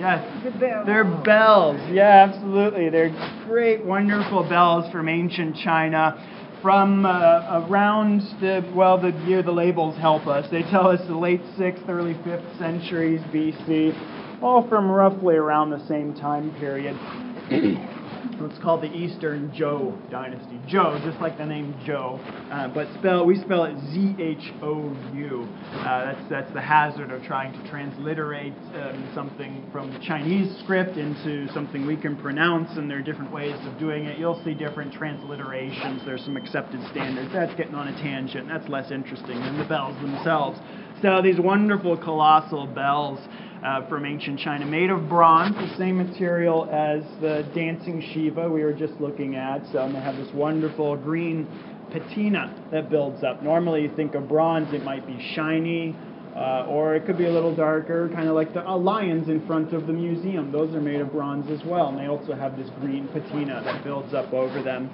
Yes. 0.00 0.44
They're 0.58 1.04
bells. 1.04 1.80
Yeah, 1.92 2.26
absolutely. 2.28 2.90
They're 2.90 3.44
great, 3.46 3.84
wonderful 3.84 4.48
bells 4.48 4.90
from 4.90 5.08
ancient 5.08 5.54
China. 5.58 6.37
From 6.62 7.06
uh, 7.06 7.62
around 7.68 8.22
the, 8.40 8.68
well, 8.74 8.98
the 8.98 9.12
year 9.26 9.42
the 9.42 9.52
labels 9.52 9.96
help 9.96 10.26
us. 10.26 10.50
They 10.50 10.62
tell 10.62 10.88
us 10.88 11.00
the 11.06 11.16
late 11.16 11.42
6th, 11.56 11.88
early 11.88 12.14
5th 12.14 12.58
centuries 12.58 13.20
BC, 13.32 14.42
all 14.42 14.68
from 14.68 14.90
roughly 14.90 15.36
around 15.36 15.70
the 15.70 15.86
same 15.86 16.14
time 16.14 16.50
period. 16.58 16.96
It's 18.46 18.58
called 18.58 18.82
the 18.82 18.92
Eastern 18.92 19.50
Zhou 19.50 20.10
dynasty. 20.10 20.58
Zhou, 20.68 21.02
just 21.04 21.20
like 21.20 21.36
the 21.38 21.46
name 21.46 21.74
Joe, 21.84 22.20
uh, 22.50 22.68
but 22.68 22.86
spell 22.98 23.24
we 23.26 23.36
spell 23.40 23.64
it 23.64 23.76
Z 23.92 24.16
H 24.18 24.52
O 24.62 24.96
U. 25.14 25.48
Uh, 25.72 26.12
that's 26.12 26.30
that's 26.30 26.52
the 26.52 26.60
hazard 26.60 27.10
of 27.10 27.22
trying 27.24 27.52
to 27.52 27.70
transliterate 27.70 28.54
um, 28.74 29.10
something 29.14 29.68
from 29.72 29.92
the 29.92 29.98
Chinese 30.00 30.56
script 30.60 30.96
into 30.96 31.52
something 31.52 31.86
we 31.86 31.96
can 31.96 32.16
pronounce, 32.16 32.76
and 32.76 32.90
there 32.90 32.98
are 32.98 33.02
different 33.02 33.32
ways 33.32 33.56
of 33.66 33.78
doing 33.78 34.04
it. 34.04 34.18
You'll 34.18 34.42
see 34.44 34.54
different 34.54 34.92
transliterations. 34.92 36.04
There's 36.04 36.24
some 36.24 36.36
accepted 36.36 36.80
standards. 36.90 37.32
That's 37.32 37.54
getting 37.54 37.74
on 37.74 37.88
a 37.88 38.02
tangent. 38.02 38.48
That's 38.48 38.68
less 38.68 38.90
interesting 38.90 39.40
than 39.40 39.58
the 39.58 39.64
bells 39.64 40.00
themselves. 40.00 40.58
So 41.02 41.22
these 41.22 41.38
wonderful 41.38 41.96
colossal 41.96 42.66
bells 42.66 43.20
uh, 43.64 43.88
from 43.88 44.04
ancient 44.04 44.38
China, 44.40 44.64
made 44.66 44.90
of 44.90 45.08
bronze, 45.08 45.54
the 45.56 45.76
same 45.76 45.96
material 45.96 46.68
as 46.70 47.02
the 47.20 47.48
dancing 47.54 48.00
Shiva 48.12 48.48
we 48.48 48.62
were 48.62 48.72
just 48.72 48.94
looking 49.00 49.36
at. 49.36 49.66
So 49.72 49.88
they 49.92 50.00
have 50.00 50.16
this 50.16 50.32
wonderful 50.34 50.96
green 50.96 51.46
patina 51.90 52.54
that 52.70 52.90
builds 52.90 53.24
up. 53.24 53.42
Normally, 53.42 53.82
you 53.82 53.92
think 53.96 54.14
of 54.14 54.28
bronze, 54.28 54.72
it 54.72 54.84
might 54.84 55.06
be 55.06 55.18
shiny. 55.34 55.96
Uh, 56.36 56.66
or 56.68 56.94
it 56.94 57.04
could 57.04 57.18
be 57.18 57.24
a 57.24 57.32
little 57.32 57.52
darker, 57.56 58.08
kind 58.14 58.28
of 58.28 58.34
like 58.36 58.54
the 58.54 58.64
uh, 58.64 58.76
lions 58.76 59.28
in 59.28 59.44
front 59.44 59.72
of 59.72 59.88
the 59.88 59.92
museum. 59.92 60.52
Those 60.52 60.72
are 60.72 60.80
made 60.80 61.00
of 61.00 61.10
bronze 61.10 61.50
as 61.50 61.66
well, 61.66 61.88
and 61.88 61.98
they 61.98 62.06
also 62.06 62.34
have 62.34 62.56
this 62.56 62.70
green 62.80 63.08
patina 63.08 63.60
that 63.64 63.82
builds 63.82 64.14
up 64.14 64.32
over 64.32 64.62
them. 64.62 64.88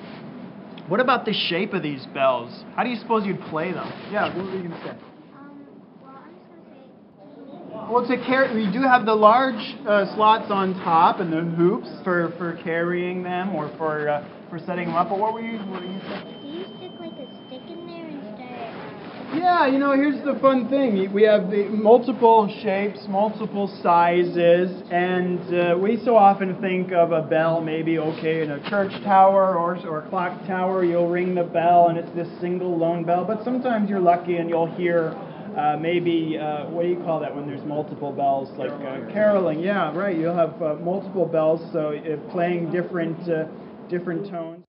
What 0.89 1.01
about 1.01 1.27
the 1.27 1.35
shape 1.35 1.75
of 1.75 1.83
these 1.83 2.07
bells? 2.15 2.65
How 2.77 2.83
do 2.83 2.89
you 2.89 2.97
suppose 2.97 3.27
you'd 3.27 3.43
play 3.43 3.73
them? 3.73 3.93
Yeah, 4.11 4.35
what 4.35 4.47
were 4.47 4.53
you 4.57 4.69
going 4.69 4.71
to 4.71 4.85
say? 4.85 4.91
Um, 4.91 5.67
well, 6.03 6.15
I'm 6.15 6.33
just 6.33 6.49
gonna 6.49 7.71
say. 7.71 7.74
Well, 7.91 8.07
to 8.09 8.17
carry, 8.17 8.65
we 8.65 8.73
do 8.73 8.81
have 8.81 9.05
the 9.05 9.15
large 9.15 9.61
uh, 9.87 10.15
slots 10.15 10.51
on 10.51 10.73
top 10.83 11.21
and 11.21 11.31
the 11.31 11.43
hoops 11.43 11.91
for, 12.03 12.33
for 12.39 12.59
carrying 12.65 13.23
them 13.23 13.55
or 13.55 13.69
for 13.77 14.09
uh, 14.09 14.27
for 14.49 14.59
setting 14.59 14.87
them 14.87 14.97
up. 14.97 15.11
But 15.11 15.19
what 15.19 15.35
were 15.35 15.43
you? 15.43 15.59
What 15.59 15.83
were 15.83 15.87
you 15.87 16.01
saying? 16.01 16.41
Do 16.43 16.49
you 16.49 16.65
stick 16.79 16.93
like 16.99 17.13
a 17.13 17.29
stick 17.47 17.61
in 17.69 17.87
there 17.87 18.07
and 18.09 18.23
start? 18.35 19.37
Yeah, 19.37 19.67
you 19.67 19.79
know, 19.79 19.93
here's 19.93 20.23
the 20.25 20.39
fun 20.41 20.69
thing. 20.71 21.13
We 21.13 21.25
have 21.25 21.51
the 21.51 21.65
multiple 21.65 22.49
shapes, 22.63 23.05
multiple 23.09 23.67
sizes, 23.83 24.83
and 24.91 25.41
uh, 25.55 25.77
we 25.77 26.01
so 26.05 26.17
often 26.17 26.59
think 26.63 26.93
of 26.93 27.13
a 27.13 27.21
bell 27.21 27.61
maybe, 27.61 27.99
okay, 27.99 28.43
in 28.43 28.53
a 28.53 28.71
church 28.71 28.93
tower 29.03 29.59
or, 29.59 29.77
or 29.87 30.05
a 30.05 30.09
clock 30.09 30.47
tower, 30.47 30.85
you'll 30.85 31.11
ring 31.11 31.35
the 31.35 31.43
bell 31.43 31.89
and 31.89 31.99
it's 31.99 32.11
this 32.15 32.29
single 32.41 32.79
lone 32.79 33.05
bell, 33.05 33.25
but 33.25 33.43
sometimes 33.45 33.91
you're 33.91 34.01
lucky 34.01 34.37
and 34.37 34.49
you'll 34.49 34.73
hear 34.75 35.15
uh, 35.57 35.77
maybe, 35.77 36.39
uh, 36.39 36.67
what 36.71 36.83
do 36.83 36.89
you 36.89 36.97
call 36.97 37.21
that 37.21 37.35
when 37.35 37.47
there's 37.47 37.65
multiple 37.65 38.13
bells, 38.13 38.51
like 38.59 38.71
uh, 38.71 39.11
caroling? 39.13 39.61
Yeah, 39.61 39.95
right, 39.97 40.17
you'll 40.17 40.35
have 40.35 40.61
uh, 40.63 40.75
multiple 40.77 41.27
bells, 41.27 41.61
so 41.73 41.95
uh, 41.97 42.31
playing 42.33 42.73
different, 42.73 43.29
uh, 43.29 43.45
different 43.89 44.29
tones. 44.31 44.65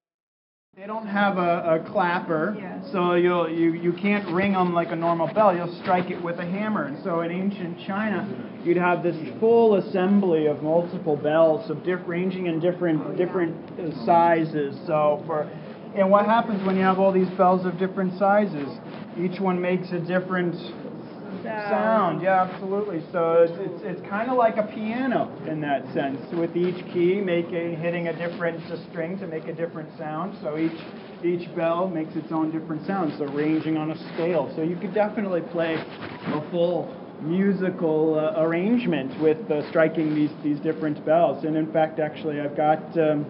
They 0.77 0.88
don't 0.88 1.08
have 1.08 1.38
a, 1.38 1.80
a 1.82 1.89
clapper, 1.89 2.58
Yes. 2.60 2.92
so 2.92 3.13
you'll, 3.13 3.50
you 3.50 3.72
you 3.75 3.94
can't 3.94 4.27
ring 4.34 4.51
them 4.51 4.74
like 4.74 4.92
a 4.92 4.96
normal 4.96 5.34
bell. 5.34 5.56
You'll 5.56 5.74
strike 5.82 6.12
it 6.12 6.22
with 6.22 6.38
a 6.38 6.46
hammer. 6.46 6.84
And 6.84 7.01
so 7.01 7.22
in 7.22 7.32
ancient 7.32 7.80
China, 7.88 8.27
you'd 8.62 8.75
have 8.75 9.01
this 9.01 9.15
full 9.39 9.75
assembly 9.75 10.48
of 10.48 10.62
multiple 10.62 11.15
bells, 11.15 11.70
of 11.70 11.82
diff- 11.86 12.06
ranging 12.06 12.48
in 12.48 12.60
different 12.60 13.15
different 13.15 13.56
uh, 13.80 14.06
sizes. 14.06 14.75
So 14.86 15.24
for 15.25 15.50
and 15.96 16.12
what 16.12 16.25
happens 16.25 16.62
when 16.68 16.75
you 16.75 16.82
have 16.84 17.00
all 17.00 17.13
these 17.13 17.30
bells 17.38 17.65
of 17.65 17.77
different 17.80 18.20
sizes? 18.20 18.68
Each 19.17 19.39
one 19.39 19.62
makes 19.62 19.91
a 19.91 20.00
different 20.00 20.55
sound. 21.43 22.22
Yeah, 22.22 22.43
absolutely. 22.43 23.01
So 23.12 23.45
it's 23.48 23.53
it's, 23.60 23.84
it's 23.84 24.10
kind 24.10 24.29
of 24.29 24.38
like 24.38 24.57
a 24.57 24.63
piano 24.63 25.34
in 25.48 25.62
that 25.62 25.86
sense, 25.93 26.19
with 26.34 26.55
each 26.55 26.86
key 26.91 27.22
making 27.22 27.77
hitting 27.77 28.07
a 28.07 28.13
different 28.17 28.60
uh, 28.72 28.77
string 28.89 29.17
to 29.19 29.27
make 29.27 29.48
a 29.48 29.53
different 29.53 29.89
sound. 29.98 30.38
So 30.41 30.57
each 30.57 30.79
each 31.24 31.53
bell 31.55 31.88
makes 31.88 32.15
its 32.15 32.31
own 32.31 32.51
different 32.51 32.86
sound. 32.86 33.13
So 33.17 33.25
ranging 33.25 33.77
on 33.77 33.91
a 33.91 33.98
scale. 34.13 34.51
So 34.55 34.62
you 34.62 34.75
could 34.75 34.93
definitely 34.93 35.41
play 35.41 35.75
a 35.75 36.51
full 36.51 36.93
musical 37.22 38.19
uh, 38.19 38.43
arrangement 38.43 39.19
with 39.22 39.50
uh, 39.50 39.67
striking 39.69 40.13
these 40.13 40.31
these 40.43 40.60
different 40.60 41.05
bells. 41.05 41.45
And 41.45 41.55
in 41.55 41.72
fact, 41.72 42.00
actually, 42.00 42.41
I've 42.41 42.57
got. 42.57 42.98
Um, 42.98 43.25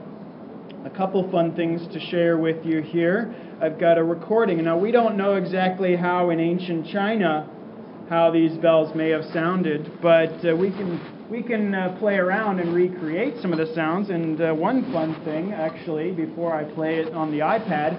a 0.86 0.90
couple 0.92 1.30
fun 1.32 1.56
things 1.56 1.88
to 1.92 2.00
share 2.00 2.38
with 2.38 2.64
you 2.64 2.80
here. 2.80 3.34
I've 3.62 3.80
got 3.80 3.98
a 3.98 4.04
recording. 4.04 4.62
Now, 4.66 4.78
we 4.78 4.92
don't 4.92 5.16
know 5.16 5.36
exactly 5.36 5.96
how 5.96 6.30
in 6.30 6.42
ancient 6.42 6.88
China 6.88 7.50
how 8.10 8.30
these 8.30 8.52
bells 8.58 8.94
may 8.94 9.10
have 9.10 9.24
sounded, 9.32 9.90
but 10.02 10.46
uh, 10.46 10.54
we 10.56 10.72
can 10.72 11.00
we 11.32 11.42
can 11.42 11.74
uh, 11.74 11.96
play 11.98 12.16
around 12.16 12.60
and 12.60 12.74
recreate 12.74 13.36
some 13.42 13.54
of 13.54 13.58
the 13.58 13.74
sounds. 13.74 14.10
And 14.10 14.42
uh, 14.42 14.54
one 14.54 14.92
fun 14.92 15.24
thing, 15.24 15.54
actually, 15.54 16.12
before 16.12 16.54
I 16.54 16.66
play 16.66 16.98
it 16.98 17.14
on 17.14 17.32
the 17.32 17.40
iPad, 17.40 17.98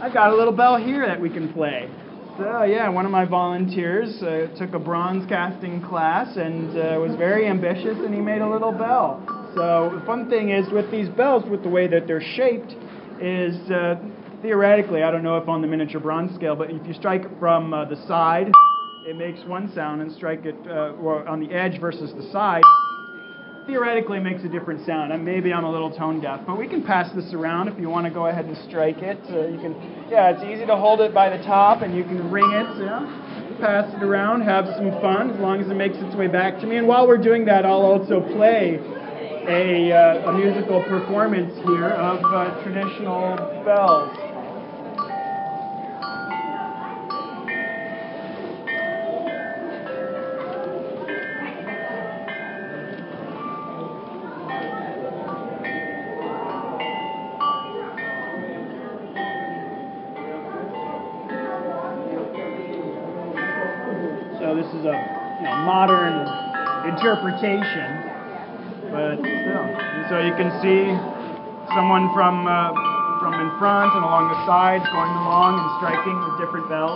I've 0.00 0.14
got 0.14 0.32
a 0.32 0.34
little 0.34 0.54
bell 0.54 0.78
here 0.78 1.06
that 1.06 1.20
we 1.20 1.28
can 1.28 1.52
play. 1.52 1.88
So 2.38 2.62
yeah, 2.62 2.88
one 2.88 3.04
of 3.04 3.12
my 3.12 3.26
volunteers 3.26 4.22
uh, 4.22 4.48
took 4.58 4.72
a 4.72 4.78
bronze 4.78 5.26
casting 5.28 5.82
class 5.82 6.36
and 6.38 6.70
uh, 6.70 6.98
was 6.98 7.14
very 7.16 7.46
ambitious, 7.46 7.98
and 7.98 8.12
he 8.12 8.20
made 8.20 8.40
a 8.40 8.48
little 8.48 8.72
bell. 8.72 9.22
So 9.54 9.96
the 10.00 10.04
fun 10.06 10.30
thing 10.30 10.48
is 10.48 10.72
with 10.72 10.90
these 10.90 11.10
bells, 11.10 11.44
with 11.48 11.62
the 11.62 11.68
way 11.68 11.88
that 11.88 12.06
they're 12.06 12.24
shaped, 12.34 12.74
is 13.20 13.54
uh, 13.70 13.96
theoretically, 14.44 15.02
I 15.02 15.10
don't 15.10 15.22
know 15.22 15.38
if 15.38 15.48
on 15.48 15.62
the 15.62 15.66
miniature 15.66 16.00
bronze 16.00 16.34
scale, 16.34 16.54
but 16.54 16.70
if 16.70 16.86
you 16.86 16.92
strike 16.92 17.22
it 17.22 17.30
from 17.40 17.72
uh, 17.72 17.86
the 17.86 17.96
side, 18.06 18.52
it 19.02 19.16
makes 19.16 19.42
one 19.46 19.72
sound, 19.74 20.02
and 20.02 20.12
strike 20.12 20.44
it 20.44 20.54
uh, 20.68 20.92
on 21.26 21.40
the 21.40 21.50
edge 21.50 21.80
versus 21.80 22.12
the 22.12 22.30
side, 22.30 22.62
theoretically 23.66 24.20
makes 24.20 24.44
a 24.44 24.48
different 24.48 24.84
sound. 24.84 25.14
And 25.14 25.24
maybe 25.24 25.50
I'm 25.50 25.64
a 25.64 25.70
little 25.70 25.90
tone 25.90 26.20
deaf, 26.20 26.42
but 26.46 26.58
we 26.58 26.68
can 26.68 26.82
pass 26.82 27.10
this 27.14 27.32
around 27.32 27.68
if 27.68 27.80
you 27.80 27.88
want 27.88 28.04
to 28.04 28.12
go 28.12 28.26
ahead 28.26 28.44
and 28.44 28.56
strike 28.68 28.98
it. 28.98 29.18
Uh, 29.30 29.48
you 29.48 29.58
can, 29.58 29.72
yeah, 30.10 30.28
it's 30.28 30.44
easy 30.44 30.66
to 30.66 30.76
hold 30.76 31.00
it 31.00 31.14
by 31.14 31.34
the 31.34 31.42
top, 31.42 31.80
and 31.80 31.96
you 31.96 32.04
can 32.04 32.30
ring 32.30 32.50
it. 32.52 32.84
Yeah. 32.84 33.56
Pass 33.62 33.94
it 33.94 34.02
around, 34.02 34.42
have 34.42 34.66
some 34.76 34.90
fun, 35.00 35.30
as 35.30 35.40
long 35.40 35.62
as 35.62 35.70
it 35.70 35.74
makes 35.74 35.96
its 35.96 36.14
way 36.16 36.28
back 36.28 36.60
to 36.60 36.66
me. 36.66 36.76
And 36.76 36.86
while 36.86 37.08
we're 37.08 37.16
doing 37.16 37.46
that, 37.46 37.64
I'll 37.64 37.80
also 37.80 38.20
play 38.20 38.78
a, 39.48 39.92
uh, 39.92 40.30
a 40.30 40.32
musical 40.36 40.82
performance 40.82 41.54
here 41.64 41.88
of 41.88 42.20
uh, 42.24 42.62
traditional 42.62 43.36
bells. 43.64 44.23
Modern 65.74 66.22
interpretation, 66.86 67.90
but 68.94 69.18
still. 69.18 69.66
So 70.06 70.22
you 70.22 70.30
can 70.38 70.54
see 70.62 70.86
someone 71.74 72.14
from 72.14 72.46
uh, 72.46 72.70
from 73.18 73.34
in 73.42 73.50
front 73.58 73.90
and 73.92 74.04
along 74.04 74.30
the 74.30 74.38
sides 74.46 74.86
going 74.94 75.10
along 75.10 75.58
and 75.58 75.66
striking 75.82 76.14
the 76.14 76.30
different 76.38 76.68
bells. 76.70 76.94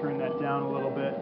Turn 0.00 0.16
that 0.16 0.40
down 0.40 0.62
a 0.62 0.72
little 0.72 0.88
bit. 0.88 1.12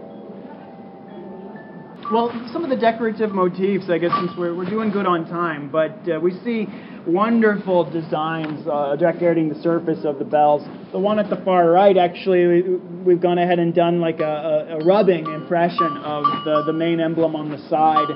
Well, 2.12 2.30
some 2.52 2.62
of 2.62 2.70
the 2.70 2.76
decorative 2.76 3.32
motifs, 3.32 3.90
I 3.90 3.98
guess, 3.98 4.12
since 4.20 4.30
we're, 4.38 4.54
we're 4.54 4.70
doing 4.70 4.90
good 4.90 5.04
on 5.04 5.28
time, 5.28 5.68
but 5.68 6.08
uh, 6.08 6.20
we 6.20 6.30
see 6.44 6.68
wonderful 7.07 7.90
designs 7.90 8.67
uh, 8.67 8.97
decorating 8.97 9.49
the 9.49 9.61
surface 9.62 10.05
of 10.05 10.19
the 10.19 10.25
bells. 10.25 10.67
The 10.93 10.99
one 10.99 11.19
at 11.19 11.31
the 11.31 11.37
far 11.45 11.71
right, 11.71 11.97
actually, 11.97 12.47
we, 12.47 12.62
we've 13.05 13.21
gone 13.21 13.38
ahead 13.38 13.59
and 13.59 13.75
done 13.75 14.00
like 14.00 14.21
a, 14.21 14.25
a, 14.71 14.78
a 14.78 14.85
rubbing 14.85 15.26
impression 15.26 15.97
of 15.99 16.25
the, 16.45 16.64
the 16.67 16.73
main 16.73 17.00
emblem 17.00 17.37
on 17.37 17.50
the 17.50 17.59
side, 17.69 18.09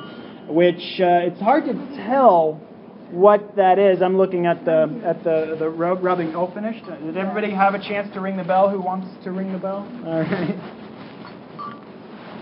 which 0.48 1.00
uh, 1.00 1.26
it's 1.28 1.40
hard 1.40 1.64
to 1.64 1.74
tell 2.04 2.60
what 3.10 3.56
that 3.56 3.78
is. 3.78 4.02
I'm 4.02 4.16
looking 4.16 4.46
at 4.46 4.64
the 4.64 5.00
at 5.04 5.22
the 5.22 5.56
the 5.58 5.68
rubbing. 5.68 6.34
Oh, 6.34 6.50
finished. 6.52 6.84
Did 6.86 7.16
everybody 7.16 7.50
have 7.50 7.74
a 7.74 7.78
chance 7.78 8.12
to 8.14 8.20
ring 8.20 8.36
the 8.36 8.44
bell? 8.44 8.70
Who 8.70 8.80
wants 8.80 9.08
to 9.24 9.32
ring 9.32 9.52
the 9.52 9.58
bell? 9.58 9.86
All 10.06 10.20
right. 10.20 10.78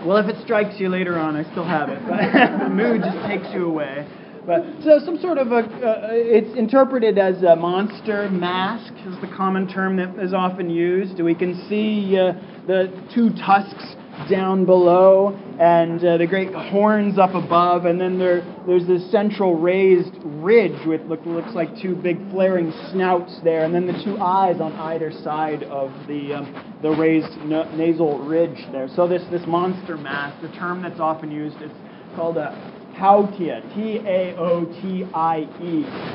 Well, 0.05 0.17
if 0.17 0.27
it 0.33 0.41
strikes 0.43 0.79
you 0.79 0.89
later 0.89 1.19
on, 1.19 1.35
I 1.35 1.43
still 1.51 1.65
have 1.65 1.89
it. 1.89 1.99
But 2.07 2.59
the 2.63 2.69
mood 2.69 3.01
just 3.03 3.19
takes 3.27 3.53
you 3.53 3.67
away. 3.67 4.07
But 4.45 4.63
so 4.83 4.99
some 5.05 5.19
sort 5.19 5.37
of 5.37 5.51
a, 5.51 5.57
uh, 5.57 6.09
it's 6.11 6.57
interpreted 6.57 7.19
as 7.19 7.43
a 7.43 7.55
monster 7.55 8.27
mask 8.29 8.91
is 9.05 9.15
the 9.21 9.27
common 9.37 9.67
term 9.67 9.97
that 9.97 10.17
is 10.19 10.33
often 10.33 10.69
used. 10.69 11.19
We 11.19 11.35
can 11.35 11.67
see 11.69 12.17
uh, 12.17 12.33
the 12.65 12.91
two 13.13 13.29
tusks 13.31 13.95
down 14.29 14.65
below 14.65 15.39
and 15.59 16.03
uh, 16.03 16.17
the 16.17 16.25
great 16.25 16.53
horns 16.53 17.19
up 17.19 17.35
above, 17.35 17.85
and 17.85 18.01
then 18.01 18.17
there, 18.17 18.41
there's 18.65 18.87
this 18.87 19.09
central 19.11 19.55
raised 19.55 20.13
ridge 20.23 20.85
with 20.87 21.01
look, 21.01 21.23
looks 21.25 21.53
like 21.53 21.69
two 21.79 21.95
big 21.95 22.17
flaring 22.31 22.73
snouts 22.91 23.39
there, 23.43 23.63
and 23.63 23.73
then 23.73 23.85
the 23.85 24.01
two 24.03 24.17
eyes 24.17 24.59
on 24.59 24.73
either 24.73 25.11
side 25.11 25.63
of 25.63 25.91
the, 26.07 26.33
um, 26.33 26.79
the 26.81 26.89
raised 26.89 27.37
nasal 27.45 28.17
ridge 28.25 28.57
there. 28.71 28.87
So 28.95 29.07
this, 29.07 29.21
this 29.29 29.45
monster 29.45 29.97
mask, 29.97 30.41
the 30.41 30.49
term 30.57 30.81
that's 30.81 30.99
often 30.99 31.31
used, 31.31 31.57
it's 31.61 31.73
called 32.15 32.37
a 32.37 32.80
Taotie, 33.01 33.49
T-A-O-T-I-E, 33.73 35.45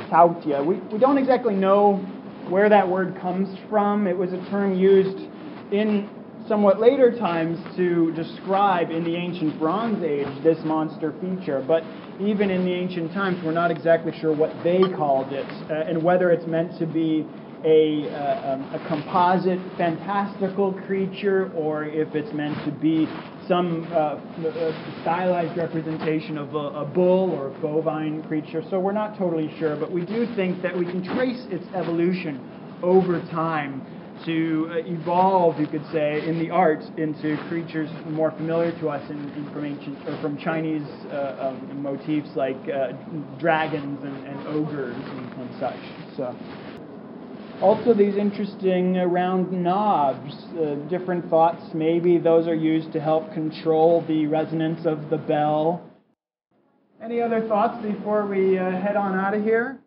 Tautia. 0.08 0.64
We, 0.64 0.76
we 0.76 1.00
don't 1.00 1.18
exactly 1.18 1.54
know 1.54 1.96
where 2.48 2.68
that 2.68 2.88
word 2.88 3.18
comes 3.20 3.48
from. 3.68 4.06
It 4.06 4.16
was 4.16 4.32
a 4.32 4.38
term 4.50 4.78
used 4.78 5.18
in 5.72 6.08
somewhat 6.46 6.80
later 6.80 7.10
times 7.10 7.58
to 7.76 8.12
describe 8.12 8.92
in 8.92 9.02
the 9.02 9.16
ancient 9.16 9.58
Bronze 9.58 10.00
Age 10.04 10.28
this 10.44 10.64
monster 10.64 11.12
feature, 11.20 11.60
but 11.66 11.82
even 12.20 12.50
in 12.50 12.64
the 12.64 12.72
ancient 12.72 13.12
times, 13.12 13.36
we're 13.44 13.50
not 13.50 13.72
exactly 13.72 14.12
sure 14.20 14.32
what 14.32 14.52
they 14.62 14.78
called 14.96 15.32
it 15.32 15.44
uh, 15.68 15.88
and 15.88 16.00
whether 16.00 16.30
it's 16.30 16.46
meant 16.46 16.78
to 16.78 16.86
be 16.86 17.26
a, 17.64 18.08
uh, 18.14 18.52
um, 18.52 18.62
a 18.74 18.78
composite 18.86 19.58
fantastical 19.76 20.72
creature 20.86 21.50
or 21.56 21.84
if 21.84 22.14
it's 22.14 22.32
meant 22.32 22.54
to 22.64 22.70
be 22.80 23.08
some 23.48 23.86
uh, 23.92 24.18
stylized 25.02 25.56
representation 25.56 26.38
of 26.38 26.54
a, 26.54 26.58
a, 26.58 26.84
bull 26.84 27.30
or 27.30 27.48
a 27.48 27.60
bovine 27.60 28.22
creature. 28.24 28.62
So 28.70 28.80
we're 28.80 28.92
not 28.92 29.16
totally 29.16 29.54
sure, 29.58 29.76
but 29.76 29.90
we 29.90 30.04
do 30.04 30.26
think 30.34 30.62
that 30.62 30.76
we 30.76 30.84
can 30.84 31.04
trace 31.04 31.46
its 31.50 31.64
evolution 31.74 32.40
over 32.82 33.20
time 33.30 33.84
to 34.24 34.68
uh, 34.70 34.76
evolve, 34.86 35.60
you 35.60 35.66
could 35.66 35.84
say, 35.92 36.26
in 36.26 36.38
the 36.38 36.50
arts 36.50 36.86
into 36.96 37.36
creatures 37.48 37.90
more 38.08 38.30
familiar 38.32 38.72
to 38.80 38.88
us 38.88 39.08
in, 39.10 39.18
in 39.30 39.50
from 39.52 39.64
ancient 39.64 40.08
or 40.08 40.20
from 40.22 40.38
Chinese 40.38 40.88
uh, 41.10 41.52
um, 41.52 41.82
motifs 41.82 42.30
like 42.34 42.56
uh, 42.68 42.92
dragons 43.38 44.02
and, 44.02 44.26
and 44.26 44.46
ogres 44.48 44.96
and, 44.96 45.32
and, 45.34 45.60
such. 45.60 46.16
So. 46.16 46.75
Also, 47.62 47.94
these 47.94 48.16
interesting 48.16 48.98
uh, 48.98 49.06
round 49.06 49.50
knobs, 49.50 50.34
uh, 50.58 50.74
different 50.90 51.30
thoughts. 51.30 51.62
Maybe 51.72 52.18
those 52.18 52.46
are 52.46 52.54
used 52.54 52.92
to 52.92 53.00
help 53.00 53.32
control 53.32 54.04
the 54.06 54.26
resonance 54.26 54.84
of 54.84 55.08
the 55.08 55.16
bell. 55.16 55.82
Any 57.02 57.22
other 57.22 57.48
thoughts 57.48 57.82
before 57.82 58.26
we 58.26 58.58
uh, 58.58 58.70
head 58.72 58.96
on 58.96 59.14
out 59.18 59.32
of 59.32 59.42
here? 59.42 59.78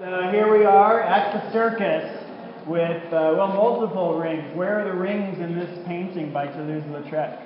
So 0.00 0.30
here 0.32 0.50
we 0.50 0.64
are 0.64 1.02
at 1.02 1.34
the 1.34 1.52
circus 1.52 2.24
with, 2.66 3.04
uh, 3.12 3.34
well, 3.36 3.48
multiple 3.48 4.18
rings. 4.18 4.56
Where 4.56 4.80
are 4.80 4.84
the 4.84 4.98
rings 4.98 5.38
in 5.40 5.58
this 5.58 5.86
painting 5.86 6.32
by 6.32 6.46
Toulouse-Lautrec? 6.46 7.38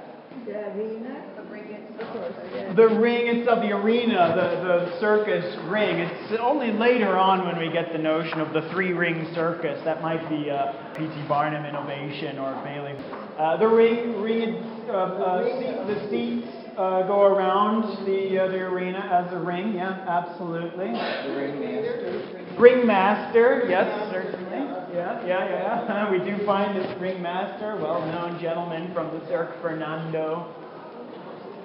The 2.76 2.88
ring 2.98 3.28
itself. 3.28 3.60
The 3.60 3.66
the 3.66 3.72
arena, 3.72 4.34
the, 4.36 4.62
the 4.62 5.00
circus 5.00 5.44
ring. 5.68 5.98
It's 5.98 6.40
only 6.40 6.72
later 6.72 7.16
on 7.16 7.46
when 7.46 7.58
we 7.58 7.72
get 7.72 7.92
the 7.92 7.98
notion 7.98 8.40
of 8.40 8.52
the 8.52 8.68
three 8.70 8.92
ring 8.92 9.32
circus. 9.34 9.82
That 9.84 10.02
might 10.02 10.28
be 10.28 10.48
a 10.48 10.92
P.T. 10.96 11.28
Barnum 11.28 11.64
innovation 11.64 12.38
or 12.38 12.52
Bailey. 12.64 12.94
Uh, 13.38 13.56
the 13.56 13.68
ring, 13.68 14.20
ring 14.20 14.62
uh, 14.88 14.92
uh, 14.92 15.44
seat, 15.44 15.86
the 15.86 16.10
seats 16.10 16.48
uh, 16.76 17.06
go 17.06 17.22
around 17.22 18.06
the, 18.06 18.38
uh, 18.38 18.48
the 18.48 18.60
arena 18.60 18.98
as 18.98 19.32
a 19.32 19.38
ring. 19.38 19.74
Yeah, 19.74 20.04
absolutely. 20.06 20.92
The 20.92 21.34
ringmaster. 21.34 22.42
Ringmaster, 22.58 23.66
yes, 23.68 24.12
certainly. 24.12 24.46
Yeah, 24.94 25.26
yeah, 25.26 25.86
yeah. 25.86 26.10
we 26.10 26.18
do 26.18 26.44
find 26.46 26.76
this 26.76 27.00
ringmaster, 27.00 27.76
well-known 27.76 28.40
gentleman 28.40 28.92
from 28.94 29.18
the 29.18 29.26
Cirque 29.26 29.60
Fernando. 29.60 30.54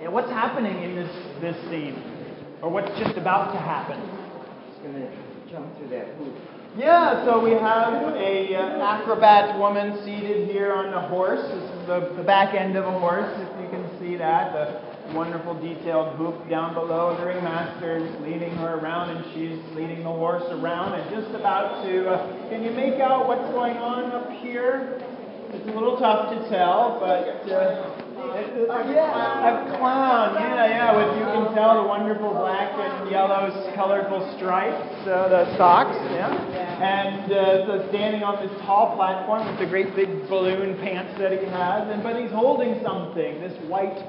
What's 0.10 0.32
happening 0.32 0.82
in 0.84 0.96
this 0.96 1.12
this 1.42 1.56
scene, 1.70 2.02
or 2.62 2.70
what's 2.70 2.90
just 3.00 3.18
about 3.18 3.54
to 3.54 3.60
happen? 3.60 4.00
Just 4.70 4.82
going 4.82 4.96
to 4.96 5.12
jump 5.52 5.78
through 5.78 5.90
that 5.90 6.08
hoop. 6.18 6.34
Yeah, 6.78 7.26
so 7.26 7.44
we 7.44 7.52
have 7.52 8.16
a 8.16 8.56
uh, 8.56 8.82
acrobat 8.82 9.60
woman 9.60 10.00
seated 10.04 10.50
here 10.50 10.74
on 10.74 10.94
a 10.94 11.08
horse. 11.08 11.42
This 11.42 11.64
is 11.64 11.88
the, 11.88 12.14
the 12.18 12.24
back 12.24 12.56
end 12.56 12.78
of 12.78 12.86
a 12.86 13.00
horse, 13.00 13.30
if 13.36 13.62
you 13.62 13.70
can 13.70 14.00
see 14.00 14.16
that. 14.18 14.54
The, 14.54 14.92
wonderful 15.14 15.54
detailed 15.60 16.16
hoop 16.16 16.50
down 16.50 16.74
below. 16.74 17.18
The 17.18 17.26
ringmaster 17.26 17.98
is 17.98 18.22
leading 18.22 18.56
her 18.58 18.76
around, 18.80 19.10
and 19.10 19.26
she's 19.34 19.60
leading 19.76 20.04
the 20.04 20.10
horse 20.10 20.44
around 20.52 20.94
and 21.00 21.10
just 21.12 21.36
about 21.36 21.84
to. 21.84 22.10
Uh, 22.10 22.50
can 22.50 22.64
you 22.64 22.72
make 22.72 23.00
out 23.00 23.28
what's 23.28 23.50
going 23.52 23.78
on 23.78 24.12
up 24.12 24.30
here? 24.42 25.02
It's 25.52 25.68
a 25.68 25.74
little 25.74 25.98
tough 25.98 26.32
to 26.32 26.50
tell, 26.50 26.98
but 27.00 27.52
uh, 27.52 28.11
yeah, 28.36 29.74
a 29.74 29.78
clown. 29.78 30.36
Yeah, 30.36 30.68
yeah. 30.68 30.96
With 30.96 31.18
you 31.18 31.26
can 31.26 31.54
tell 31.56 31.82
the 31.82 31.88
wonderful 31.88 32.32
black 32.32 32.72
and 32.74 33.10
yellow 33.12 33.52
colorful 33.76 34.22
stripes, 34.38 35.08
uh, 35.08 35.30
the 35.30 35.58
socks. 35.58 35.96
Yeah, 36.12 36.32
and 36.82 37.32
uh, 37.32 37.66
so 37.68 37.88
standing 37.90 38.24
on 38.24 38.46
this 38.46 38.56
tall 38.62 38.96
platform 38.96 39.48
with 39.48 39.60
the 39.60 39.66
great 39.66 39.96
big 39.96 40.10
balloon 40.30 40.78
pants 40.80 41.18
that 41.20 41.32
he 41.32 41.46
has, 41.46 41.90
and 41.90 42.04
but 42.04 42.16
he's 42.16 42.32
holding 42.32 42.82
something. 42.84 43.42
This 43.42 43.58
white 43.68 44.00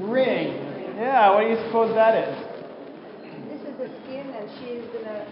ring. 0.00 0.58
Yeah, 0.96 1.34
what 1.34 1.42
do 1.42 1.48
you 1.50 1.58
suppose 1.66 1.94
that 1.94 2.14
is? 2.16 2.34
This 3.48 3.62
is 3.66 3.74
the 3.78 3.88
skin, 4.04 4.30
and 4.30 4.46
she's 4.60 4.84
gonna. 4.94 5.26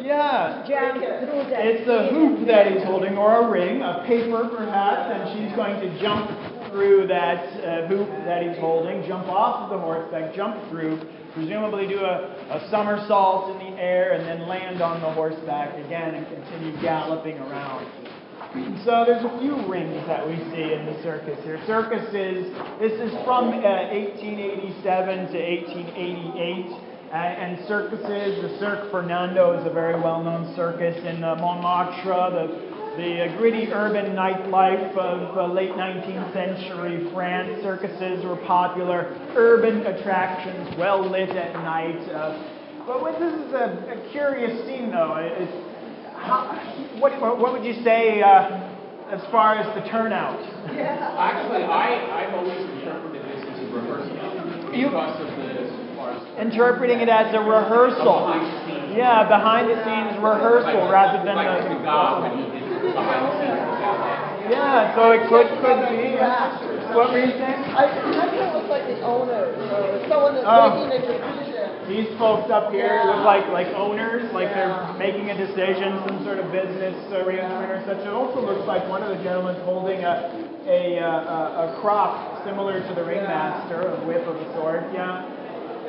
Yeah. 0.00 0.64
Jam 0.68 0.94
through 0.94 1.50
that. 1.50 1.66
It's 1.66 1.88
a 1.90 2.14
hoop 2.14 2.46
that 2.46 2.70
he's 2.70 2.84
holding, 2.84 3.18
or 3.18 3.42
a 3.42 3.50
ring, 3.50 3.82
a 3.82 4.04
paper 4.06 4.48
perhaps, 4.48 5.10
and 5.10 5.26
she's 5.34 5.56
going 5.56 5.80
to 5.80 6.00
jump 6.00 6.30
through 6.72 7.06
that 7.06 7.44
uh, 7.62 7.86
hoop 7.86 8.08
that 8.24 8.42
he's 8.42 8.58
holding, 8.58 9.06
jump 9.06 9.28
off 9.28 9.64
of 9.64 9.70
the 9.70 9.78
horseback, 9.78 10.34
jump 10.34 10.56
through, 10.70 11.00
presumably 11.34 11.86
do 11.86 12.00
a, 12.00 12.32
a 12.50 12.68
somersault 12.70 13.52
in 13.52 13.58
the 13.72 13.80
air, 13.80 14.12
and 14.12 14.26
then 14.26 14.48
land 14.48 14.82
on 14.82 15.00
the 15.00 15.12
horseback 15.12 15.78
again 15.84 16.14
and 16.14 16.26
continue 16.26 16.80
galloping 16.82 17.38
around. 17.38 17.86
So 18.84 19.04
there's 19.06 19.24
a 19.24 19.38
few 19.40 19.56
rings 19.68 20.04
that 20.06 20.26
we 20.26 20.36
see 20.52 20.74
in 20.74 20.84
the 20.84 21.00
circus 21.02 21.38
here. 21.44 21.62
Circuses, 21.66 22.52
this 22.80 22.92
is 23.00 23.12
from 23.24 23.48
uh, 23.48 23.88
1887 23.88 25.32
to 25.32 25.38
1888. 25.38 26.92
Uh, 27.12 27.16
and 27.16 27.68
circuses, 27.68 28.40
the 28.40 28.56
Cirque 28.58 28.90
Fernando 28.90 29.52
is 29.52 29.66
a 29.66 29.70
very 29.70 30.00
well-known 30.00 30.56
circus 30.56 30.96
in 31.04 31.22
uh, 31.22 31.34
Montmartre, 31.36 32.32
the, 32.32 32.71
the 32.96 33.24
uh, 33.24 33.38
gritty 33.38 33.72
urban 33.72 34.14
nightlife 34.14 34.96
of 34.96 35.36
uh, 35.36 35.52
late 35.52 35.70
19th 35.70 36.32
century 36.32 37.10
France. 37.12 37.62
Circuses 37.62 38.24
were 38.24 38.36
popular 38.46 39.16
urban 39.34 39.86
attractions, 39.86 40.76
well 40.76 41.08
lit 41.08 41.30
at 41.30 41.54
night. 41.54 42.00
Uh, 42.10 42.84
but 42.86 43.18
this 43.18 43.32
is 43.32 43.52
a, 43.52 43.96
a, 43.96 44.10
curious 44.10 44.66
scene, 44.66 44.90
though. 44.90 45.16
It's, 45.16 45.52
how, 46.16 46.52
what, 46.98 47.18
what 47.20 47.52
would 47.52 47.64
you 47.64 47.82
say 47.82 48.20
uh, 48.20 49.08
as 49.10 49.22
far 49.30 49.54
as 49.54 49.66
the 49.74 49.88
turnout? 49.88 50.40
Yeah. 50.74 51.16
Actually, 51.18 51.62
I, 51.64 52.26
I've 52.26 52.34
always 52.34 52.60
interpreted 52.78 53.22
this 53.24 53.40
as 53.40 53.60
a 53.60 53.72
rehearsal 53.72 54.74
you, 54.74 54.86
because 54.88 55.20
of 55.20 55.36
the 55.36 55.52
interpreting 56.40 57.00
it 57.00 57.08
as 57.08 57.34
a 57.34 57.40
rehearsal. 57.40 58.04
Behind 58.04 58.96
yeah, 58.96 59.24
behind 59.28 59.68
the 59.70 59.76
scenes 59.84 60.20
rehearsal 60.22 60.84
like, 60.84 60.92
rather 60.92 61.24
than 61.24 61.36
like 61.36 61.48
a. 61.48 62.51
when 62.82 62.90
he 62.90 62.90
did 62.90 62.94
behind 62.98 63.22
the 63.22 63.32
scenes. 63.38 64.50
Yeah, 64.50 64.94
so 64.98 65.12
it 65.14 65.22
could 65.30 65.46
could 65.62 65.80
be. 65.94 66.18
Yeah. 66.18 66.94
What 66.94 67.12
were 67.14 67.22
you 67.24 67.30
saying? 67.38 67.62
I, 67.72 67.86
I 67.88 68.26
feel 68.28 68.52
it's 68.58 68.68
like 68.68 68.84
the 68.90 69.00
owner, 69.00 69.48
or 69.54 70.02
someone 70.10 70.34
that's 70.34 70.44
Oh. 70.44 70.84
making 70.84 71.08
a 71.08 71.14
decision. 71.14 71.88
These 71.88 72.10
folks 72.18 72.50
up 72.50 72.70
here 72.70 73.02
look 73.06 73.24
like 73.24 73.46
like 73.48 73.68
owners, 73.74 74.26
like 74.34 74.50
they're 74.54 74.94
making 74.98 75.30
a 75.30 75.36
decision, 75.38 76.02
some 76.06 76.22
sort 76.26 76.38
of 76.38 76.50
business 76.52 76.94
arrangement 77.14 77.70
or 77.70 77.82
such. 77.86 78.02
It 78.02 78.12
also 78.12 78.42
looks 78.44 78.66
like 78.66 78.86
one 78.90 79.02
of 79.02 79.16
the 79.16 79.22
gentlemen 79.24 79.56
holding 79.64 80.02
a 80.04 80.30
a, 80.66 80.98
uh, 81.00 81.06
a, 81.06 81.78
a 81.78 81.80
crop 81.80 82.44
similar 82.44 82.78
to 82.82 82.92
the 82.94 83.02
ringmaster, 83.04 83.82
a 83.82 83.96
whip 84.06 84.26
of 84.26 84.36
a 84.36 84.46
sword. 84.54 84.84
Yeah, 84.94 85.26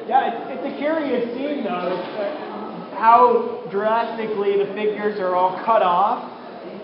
yeah. 0.07 0.29
It's, 0.33 0.41
it's 0.61 0.65
a 0.73 0.77
curious 0.77 1.25
scene 1.35 1.63
though. 1.65 1.93
Uh, 1.99 2.95
how 2.97 3.61
drastically 3.69 4.57
the 4.57 4.71
figures 4.73 5.19
are 5.19 5.35
all 5.35 5.57
cut 5.65 5.81
off. 5.81 6.29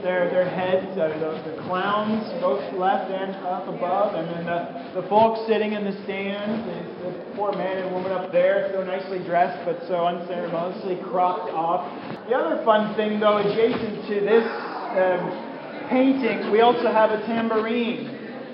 Their, 0.02 0.30
their 0.32 0.48
heads, 0.48 0.98
uh, 0.98 1.12
the, 1.20 1.52
the 1.52 1.62
clowns, 1.68 2.24
both 2.40 2.64
left 2.80 3.12
and 3.12 3.36
up 3.44 3.68
above, 3.68 4.16
and 4.16 4.32
then 4.32 4.46
the, 4.48 5.02
the 5.02 5.08
folks 5.10 5.46
sitting 5.46 5.74
in 5.74 5.84
the 5.84 5.92
stands, 6.08 6.64
the, 7.04 7.12
the 7.12 7.36
poor 7.36 7.52
man 7.52 7.84
and 7.84 7.92
woman 7.92 8.14
up 8.14 8.32
there, 8.32 8.72
so 8.72 8.82
nicely 8.82 9.20
dressed 9.28 9.60
but 9.66 9.76
so 9.90 10.08
unceremoniously 10.08 11.04
cropped 11.04 11.52
off. 11.52 11.84
The 12.30 12.34
other 12.34 12.64
fun 12.64 12.96
thing, 12.96 13.20
though, 13.20 13.44
adjacent 13.44 14.08
to 14.08 14.16
this 14.24 14.48
um, 14.96 15.90
painting, 15.92 16.50
we 16.50 16.62
also 16.62 16.88
have 16.88 17.12
a 17.12 17.20
tambourine, 17.28 18.08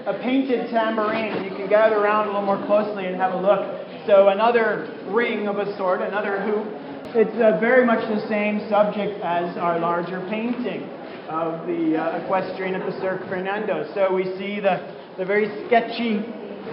a 0.07 0.17
painted 0.25 0.71
tambourine. 0.71 1.43
You 1.45 1.51
can 1.51 1.69
gather 1.69 1.97
around 1.97 2.25
a 2.25 2.33
little 2.33 2.45
more 2.49 2.65
closely 2.65 3.05
and 3.05 3.15
have 3.17 3.33
a 3.33 3.39
look. 3.39 3.85
So 4.07 4.29
another 4.29 4.89
ring 5.13 5.47
of 5.47 5.59
a 5.59 5.77
sort, 5.77 6.01
another 6.01 6.41
hoop. 6.41 6.65
It's 7.13 7.37
uh, 7.37 7.59
very 7.61 7.85
much 7.85 8.01
the 8.09 8.27
same 8.27 8.67
subject 8.67 9.21
as 9.21 9.55
our 9.57 9.77
larger 9.77 10.25
painting 10.27 10.89
of 11.29 11.65
the 11.67 11.97
uh, 11.97 12.23
equestrian 12.23 12.75
at 12.75 12.85
the 12.85 12.99
Cirque 12.99 13.27
Fernando. 13.27 13.89
So 13.93 14.13
we 14.13 14.25
see 14.37 14.59
the, 14.59 14.95
the 15.17 15.25
very 15.25 15.65
sketchy 15.65 16.19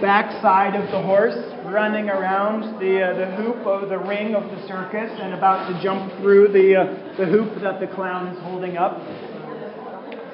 backside 0.01 0.75
of 0.75 0.89
the 0.91 1.01
horse 1.01 1.37
running 1.65 2.09
around 2.09 2.79
the, 2.79 3.01
uh, 3.01 3.17
the 3.17 3.35
hoop 3.35 3.65
of 3.65 3.89
the 3.89 3.97
ring 3.97 4.35
of 4.35 4.43
the 4.43 4.67
circus 4.67 5.11
and 5.21 5.33
about 5.33 5.67
to 5.71 5.81
jump 5.81 6.11
through 6.19 6.49
the, 6.49 6.75
uh, 6.75 7.17
the 7.17 7.25
hoop 7.25 7.61
that 7.61 7.79
the 7.79 7.87
clown 7.87 8.27
is 8.27 8.39
holding 8.43 8.77
up. 8.77 8.97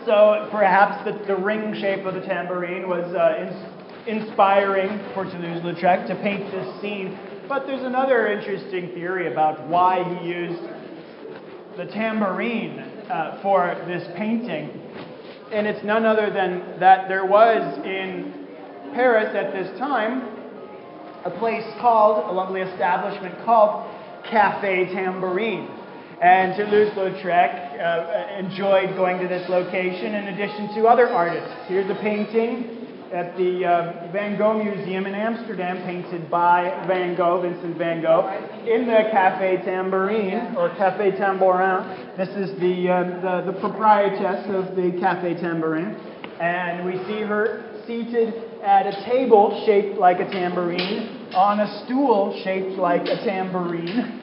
So 0.06 0.48
perhaps 0.52 1.06
the, 1.06 1.24
the 1.28 1.36
ring 1.36 1.74
shape 1.80 2.06
of 2.06 2.16
the 2.16 2.22
tambourine 2.22 2.88
was 2.88 3.14
uh, 3.14 3.46
ins- 3.46 4.20
inspiring 4.22 5.00
for 5.14 5.26
Toulouse-Lautrec 5.26 6.08
to 6.08 6.16
paint 6.16 6.50
this 6.52 6.82
scene. 6.82 7.18
But 7.48 7.68
there's 7.68 7.84
another 7.84 8.28
interesting 8.28 8.90
theory 8.94 9.32
about 9.32 9.68
why 9.68 10.04
he 10.04 10.28
used 10.28 10.64
the 11.78 11.86
tambourine 11.86 12.89
uh, 13.10 13.42
for 13.42 13.76
this 13.88 14.08
painting. 14.16 14.70
And 15.52 15.66
it's 15.66 15.84
none 15.84 16.06
other 16.06 16.30
than 16.30 16.80
that 16.80 17.08
there 17.08 17.26
was 17.26 17.80
in 17.86 18.48
Paris 18.94 19.36
at 19.36 19.52
this 19.52 19.78
time 19.80 20.36
a 21.26 21.32
place 21.32 21.66
called, 21.82 22.30
a 22.30 22.32
lovely 22.32 22.62
establishment 22.62 23.36
called 23.44 23.86
Café 24.26 24.94
Tambourine. 24.94 25.68
And 26.22 26.56
Toulouse-Lautrec 26.56 27.80
uh, 27.80 28.38
enjoyed 28.38 28.96
going 28.96 29.20
to 29.20 29.28
this 29.28 29.48
location 29.50 30.16
in 30.16 30.28
addition 30.34 30.76
to 30.76 30.86
other 30.88 31.10
artists. 31.10 31.54
Here's 31.68 31.90
a 31.90 31.96
painting 31.96 32.79
at 33.14 33.36
the 33.38 33.66
uh, 33.66 34.12
Van 34.12 34.38
Gogh 34.38 34.64
Museum 34.64 35.06
in 35.06 35.16
Amsterdam, 35.16 35.78
painted 35.84 36.30
by 36.30 36.86
Van 36.88 37.16
Gogh, 37.16 37.42
Vincent 37.42 37.78
Van 37.78 38.02
Gogh, 38.02 38.28
in 38.68 38.86
the 38.86 39.10
Café 39.14 39.64
Tambourine, 39.66 40.56
or 40.56 40.70
Café 40.72 41.18
Tambourin. 41.18 42.18
This 42.18 42.30
is 42.30 42.60
the, 42.60 42.90
uh, 42.90 43.44
the, 43.44 43.52
the 43.52 43.60
proprietress 43.60 44.46
of 44.48 44.76
the 44.76 44.92
Café 45.02 45.42
Tambourin. 45.42 45.98
And 46.40 46.86
we 46.86 46.98
see 47.06 47.22
her 47.22 47.82
seated 47.88 48.34
at 48.64 48.86
a 48.86 49.04
table 49.06 49.64
shaped 49.66 49.98
like 49.98 50.20
a 50.20 50.30
tambourine, 50.30 51.34
on 51.34 51.60
a 51.60 51.86
stool 51.86 52.40
shaped 52.44 52.78
like 52.78 53.02
a 53.02 53.26
tambourine. 53.26 54.22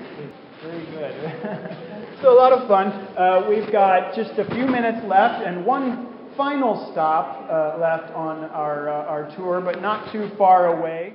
Very 0.63 0.87
good. 0.87 2.19
so, 2.23 2.33
a 2.33 2.37
lot 2.37 2.53
of 2.53 2.69
fun. 2.69 2.89
Uh, 3.17 3.47
we've 3.49 3.71
got 3.73 4.15
just 4.15 4.39
a 4.39 4.45
few 4.55 4.67
minutes 4.67 5.05
left 5.07 5.45
and 5.45 5.67
one 5.67 6.06
final 6.37 6.91
stop 6.93 7.49
uh, 7.51 7.79
left 7.81 8.13
on 8.15 8.45
our, 8.51 8.89
uh, 8.89 9.07
our 9.07 9.35
tour, 9.37 9.61
but 9.61 9.81
not 9.81 10.13
too 10.13 10.31
far 10.37 10.79
away. 10.79 11.15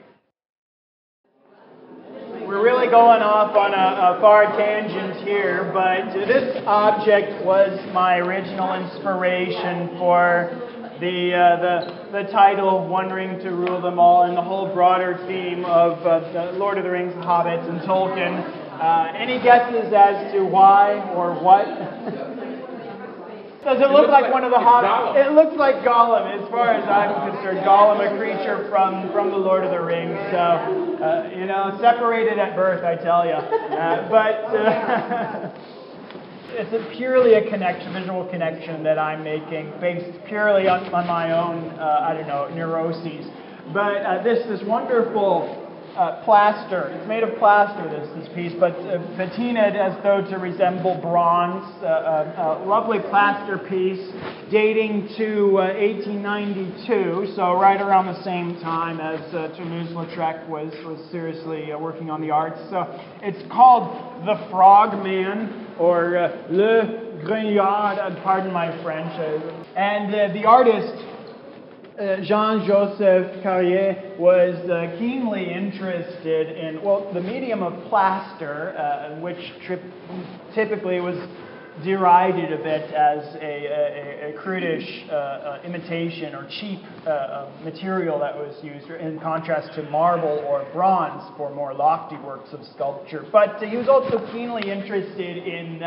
We're 2.48 2.64
really 2.64 2.88
going 2.88 3.22
off 3.22 3.56
on 3.56 3.74
a, 3.74 4.18
a 4.18 4.20
far 4.20 4.46
tangent 4.58 5.26
here, 5.26 5.70
but 5.74 6.12
this 6.14 6.62
object 6.66 7.46
was 7.46 7.80
my 7.94 8.18
original 8.18 8.74
inspiration 8.74 9.98
for 10.00 10.50
the, 11.00 11.34
uh, 11.34 12.12
the, 12.12 12.24
the 12.24 12.32
title 12.32 12.88
One 12.88 13.10
Ring 13.10 13.40
to 13.40 13.52
Rule 13.52 13.80
Them 13.82 14.00
All 14.00 14.24
and 14.24 14.36
the 14.36 14.42
whole 14.42 14.74
broader 14.74 15.18
theme 15.28 15.64
of 15.66 16.06
uh, 16.06 16.52
Lord 16.58 16.78
of 16.78 16.84
the 16.84 16.92
Rings, 16.92 17.14
The 17.14 17.22
Hobbits, 17.22 17.70
and 17.70 17.80
Tolkien. 17.82 18.42
Uh, 18.82 19.14
any 19.16 19.42
guesses 19.42 19.94
as 19.94 20.34
to 20.34 20.44
why 20.44 21.00
or 21.16 21.34
what? 21.42 21.68
Does 23.64 23.78
it, 23.78 23.84
It 23.84 23.92
look 23.92 24.10
like, 24.10 24.24
like- 24.24 24.34
one 24.34 24.44
of 24.44 24.50
the 24.50 24.58
it's 24.58 24.66
Hobbits? 24.66 25.28
It 25.28 25.32
looks 25.34 25.56
like 25.56 25.76
Gollum, 25.86 26.26
as 26.34 26.50
far 26.50 26.70
as 26.74 26.84
I'm 26.90 27.32
concerned. 27.32 27.60
Gollum, 27.60 28.02
a 28.02 28.18
creature 28.18 28.68
from, 28.70 29.12
from 29.12 29.30
the 29.30 29.38
Lord 29.38 29.64
of 29.64 29.70
the 29.70 29.80
Rings. 29.82 30.18
So, 30.32 30.98
uh, 30.98 31.30
you 31.38 31.46
know, 31.46 31.78
separated 31.80 32.40
at 32.40 32.56
birth, 32.56 32.84
I 32.84 32.96
tell 32.96 33.26
you. 33.26 33.34
Uh, 33.34 34.10
but 34.10 34.36
uh, 34.58 35.54
it's 36.58 36.74
a 36.74 36.90
purely 36.98 37.36
a 37.36 37.48
connection, 37.50 37.94
visual 37.94 38.26
connection 38.30 38.84
that 38.84 38.98
I'm 38.98 39.24
making, 39.24 39.72
based 39.80 40.18
purely 40.26 40.68
on, 40.68 40.92
on 40.94 41.06
my 41.06 41.32
own, 41.32 41.70
uh, 41.78 42.08
I 42.10 42.14
don't 42.14 42.28
know, 42.28 42.50
neuroses. 42.56 43.28
But 43.74 44.02
uh, 44.02 44.24
this 44.24 44.46
this 44.48 44.62
wonderful 44.68 45.61
uh, 45.96 46.24
plaster. 46.24 46.90
It's 46.90 47.08
made 47.08 47.24
of 47.24 47.38
plaster, 47.38 47.90
this, 47.90 48.08
this 48.16 48.34
piece, 48.34 48.54
but 48.60 48.74
uh, 48.74 49.00
patinaed 49.18 49.76
as 49.76 50.02
though 50.04 50.22
to 50.30 50.38
resemble 50.38 51.00
bronze. 51.02 51.66
Uh, 51.82 51.86
uh, 51.86 52.62
a 52.62 52.66
lovely 52.66 53.00
plaster 53.10 53.58
piece 53.58 54.02
dating 54.52 55.10
to 55.18 55.60
uh, 55.60 55.74
1892, 55.76 57.34
so 57.36 57.54
right 57.54 57.82
around 57.82 58.08
the 58.08 58.24
same 58.24 58.60
time 58.62 59.00
as 59.00 59.22
uh, 59.34 59.48
Toulouse-Lautrec 59.56 60.48
was, 60.48 60.74
was 60.86 61.00
seriously 61.12 61.72
uh, 61.72 61.78
working 61.78 62.10
on 62.10 62.22
the 62.22 62.32
arts. 62.32 62.60
So 62.70 62.86
it's 63.22 63.42
called 63.52 64.26
The 64.26 64.48
Frogman, 64.50 65.76
or 65.80 66.18
uh, 66.18 66.48
Le 66.50 67.24
Grenouillard, 67.26 67.98
uh, 67.98 68.24
pardon 68.24 68.52
my 68.52 68.72
French. 68.84 69.12
Uh, 69.14 69.64
and 69.76 70.14
uh, 70.14 70.34
the 70.34 70.46
artist 70.46 70.94
uh, 72.02 72.20
Jean-Joseph 72.22 73.44
Carriès 73.44 74.18
was 74.18 74.56
uh, 74.70 74.98
keenly 74.98 75.54
interested 75.54 76.58
in, 76.58 76.82
well, 76.84 77.14
the 77.14 77.22
medium 77.22 77.62
of 77.62 77.88
plaster, 77.90 78.76
uh, 78.76 79.20
which 79.20 79.38
trip, 79.68 79.82
typically 80.56 81.00
was 81.00 81.16
derided 81.84 82.52
a 82.52 82.58
bit 82.58 82.92
as 82.92 83.36
a, 83.36 83.40
a, 83.40 84.30
a 84.30 84.42
crudish 84.42 85.06
uh, 85.10 85.14
uh, 85.14 85.62
imitation 85.64 86.34
or 86.34 86.48
cheap 86.60 86.80
uh, 87.06 87.50
material 87.64 88.20
that 88.20 88.36
was 88.36 88.56
used 88.64 88.90
in 88.90 89.20
contrast 89.20 89.74
to 89.76 89.84
marble 89.84 90.44
or 90.48 90.68
bronze 90.74 91.24
for 91.38 91.54
more 91.54 91.74
lofty 91.74 92.18
works 92.18 92.52
of 92.52 92.66
sculpture. 92.74 93.26
But 93.32 93.62
he 93.62 93.78
was 93.78 93.88
also 93.88 94.20
keenly 94.32 94.70
interested 94.70 95.38
in 95.38 95.80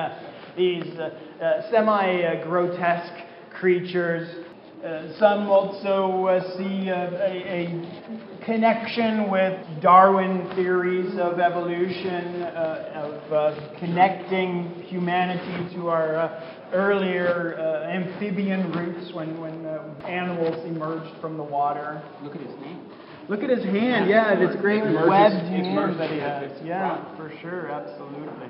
these 0.57 0.99
uh, 0.99 1.71
semi-grotesque 1.71 3.27
creatures 3.53 4.44
uh, 4.85 5.19
some 5.19 5.49
also 5.49 6.27
uh, 6.27 6.57
see 6.59 6.91
uh, 6.91 7.11
a, 7.17 7.65
a 7.65 8.45
connection 8.45 9.31
with 9.31 9.59
Darwin 9.81 10.51
theories 10.55 11.19
of 11.19 11.41
evolution, 11.41 12.43
uh, 12.43 13.23
of 13.25 13.33
uh, 13.33 13.79
connecting 13.79 14.83
humanity 14.87 15.75
to 15.75 15.89
our 15.89 16.17
uh, 16.17 16.71
earlier 16.73 17.57
uh, 17.59 17.91
amphibian 17.91 18.71
roots 18.73 19.13
when, 19.15 19.41
when 19.41 19.65
uh, 19.65 19.95
animals 20.07 20.63
emerged 20.67 21.19
from 21.21 21.37
the 21.39 21.43
water. 21.43 22.03
Look 22.23 22.35
at 22.35 22.43
his 22.43 22.55
name. 22.61 22.81
Look 23.29 23.43
at 23.43 23.49
his 23.49 23.65
hand, 23.65 24.11
yeah, 24.11 24.35
this 24.39 24.55
great 24.61 24.85
webbed 24.85 25.49
hand 25.49 25.99
that 25.99 26.11
he 26.11 26.19
has. 26.19 26.53
Yeah, 26.63 27.17
for 27.17 27.33
sure, 27.41 27.71
absolutely. 27.71 28.49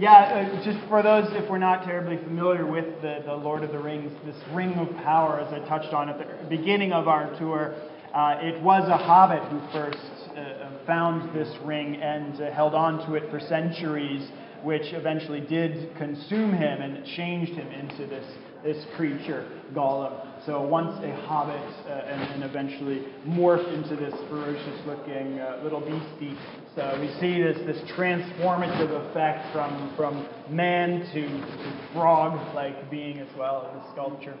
Yeah, 0.00 0.48
uh, 0.56 0.64
just 0.64 0.78
for 0.88 1.02
those, 1.02 1.26
if 1.32 1.50
we're 1.50 1.58
not 1.58 1.84
terribly 1.84 2.16
familiar 2.16 2.64
with 2.64 2.86
the, 3.02 3.22
the 3.26 3.34
Lord 3.34 3.62
of 3.62 3.70
the 3.70 3.78
Rings, 3.78 4.10
this 4.24 4.34
Ring 4.54 4.72
of 4.76 4.88
Power, 5.04 5.40
as 5.40 5.52
I 5.52 5.58
touched 5.68 5.92
on 5.92 6.08
at 6.08 6.16
the 6.16 6.48
beginning 6.48 6.90
of 6.90 7.06
our 7.06 7.38
tour, 7.38 7.74
uh, 8.14 8.38
it 8.40 8.62
was 8.62 8.88
a 8.88 8.96
hobbit 8.96 9.42
who 9.50 9.60
first 9.70 9.98
uh, 10.34 10.70
found 10.86 11.36
this 11.36 11.54
ring 11.66 11.96
and 11.96 12.40
uh, 12.40 12.50
held 12.50 12.74
on 12.74 13.06
to 13.08 13.14
it 13.14 13.30
for 13.30 13.40
centuries, 13.40 14.26
which 14.64 14.94
eventually 14.94 15.42
did 15.42 15.94
consume 15.98 16.54
him 16.54 16.80
and 16.80 17.04
changed 17.04 17.52
him 17.52 17.68
into 17.68 18.06
this, 18.06 18.24
this 18.64 18.82
creature, 18.96 19.46
Gollum. 19.74 20.46
So 20.46 20.62
once 20.62 20.98
a 21.04 21.14
hobbit, 21.26 21.60
uh, 21.86 21.90
and 21.90 22.42
then 22.42 22.48
eventually 22.48 23.04
morphed 23.28 23.70
into 23.74 23.96
this 23.96 24.14
ferocious-looking 24.30 25.40
uh, 25.40 25.60
little 25.62 25.80
beastie. 25.80 26.38
So 26.80 26.98
we 26.98 27.08
see 27.20 27.42
this 27.42 27.58
this 27.66 27.76
transformative 27.90 28.90
effect 29.10 29.52
from 29.52 29.92
from 29.98 30.26
man 30.48 31.00
to, 31.12 31.28
to 31.28 31.72
frog-like 31.92 32.90
being 32.90 33.18
as 33.18 33.28
well 33.36 33.70
in 33.70 33.78
the 33.78 33.92
sculpture. 33.92 34.34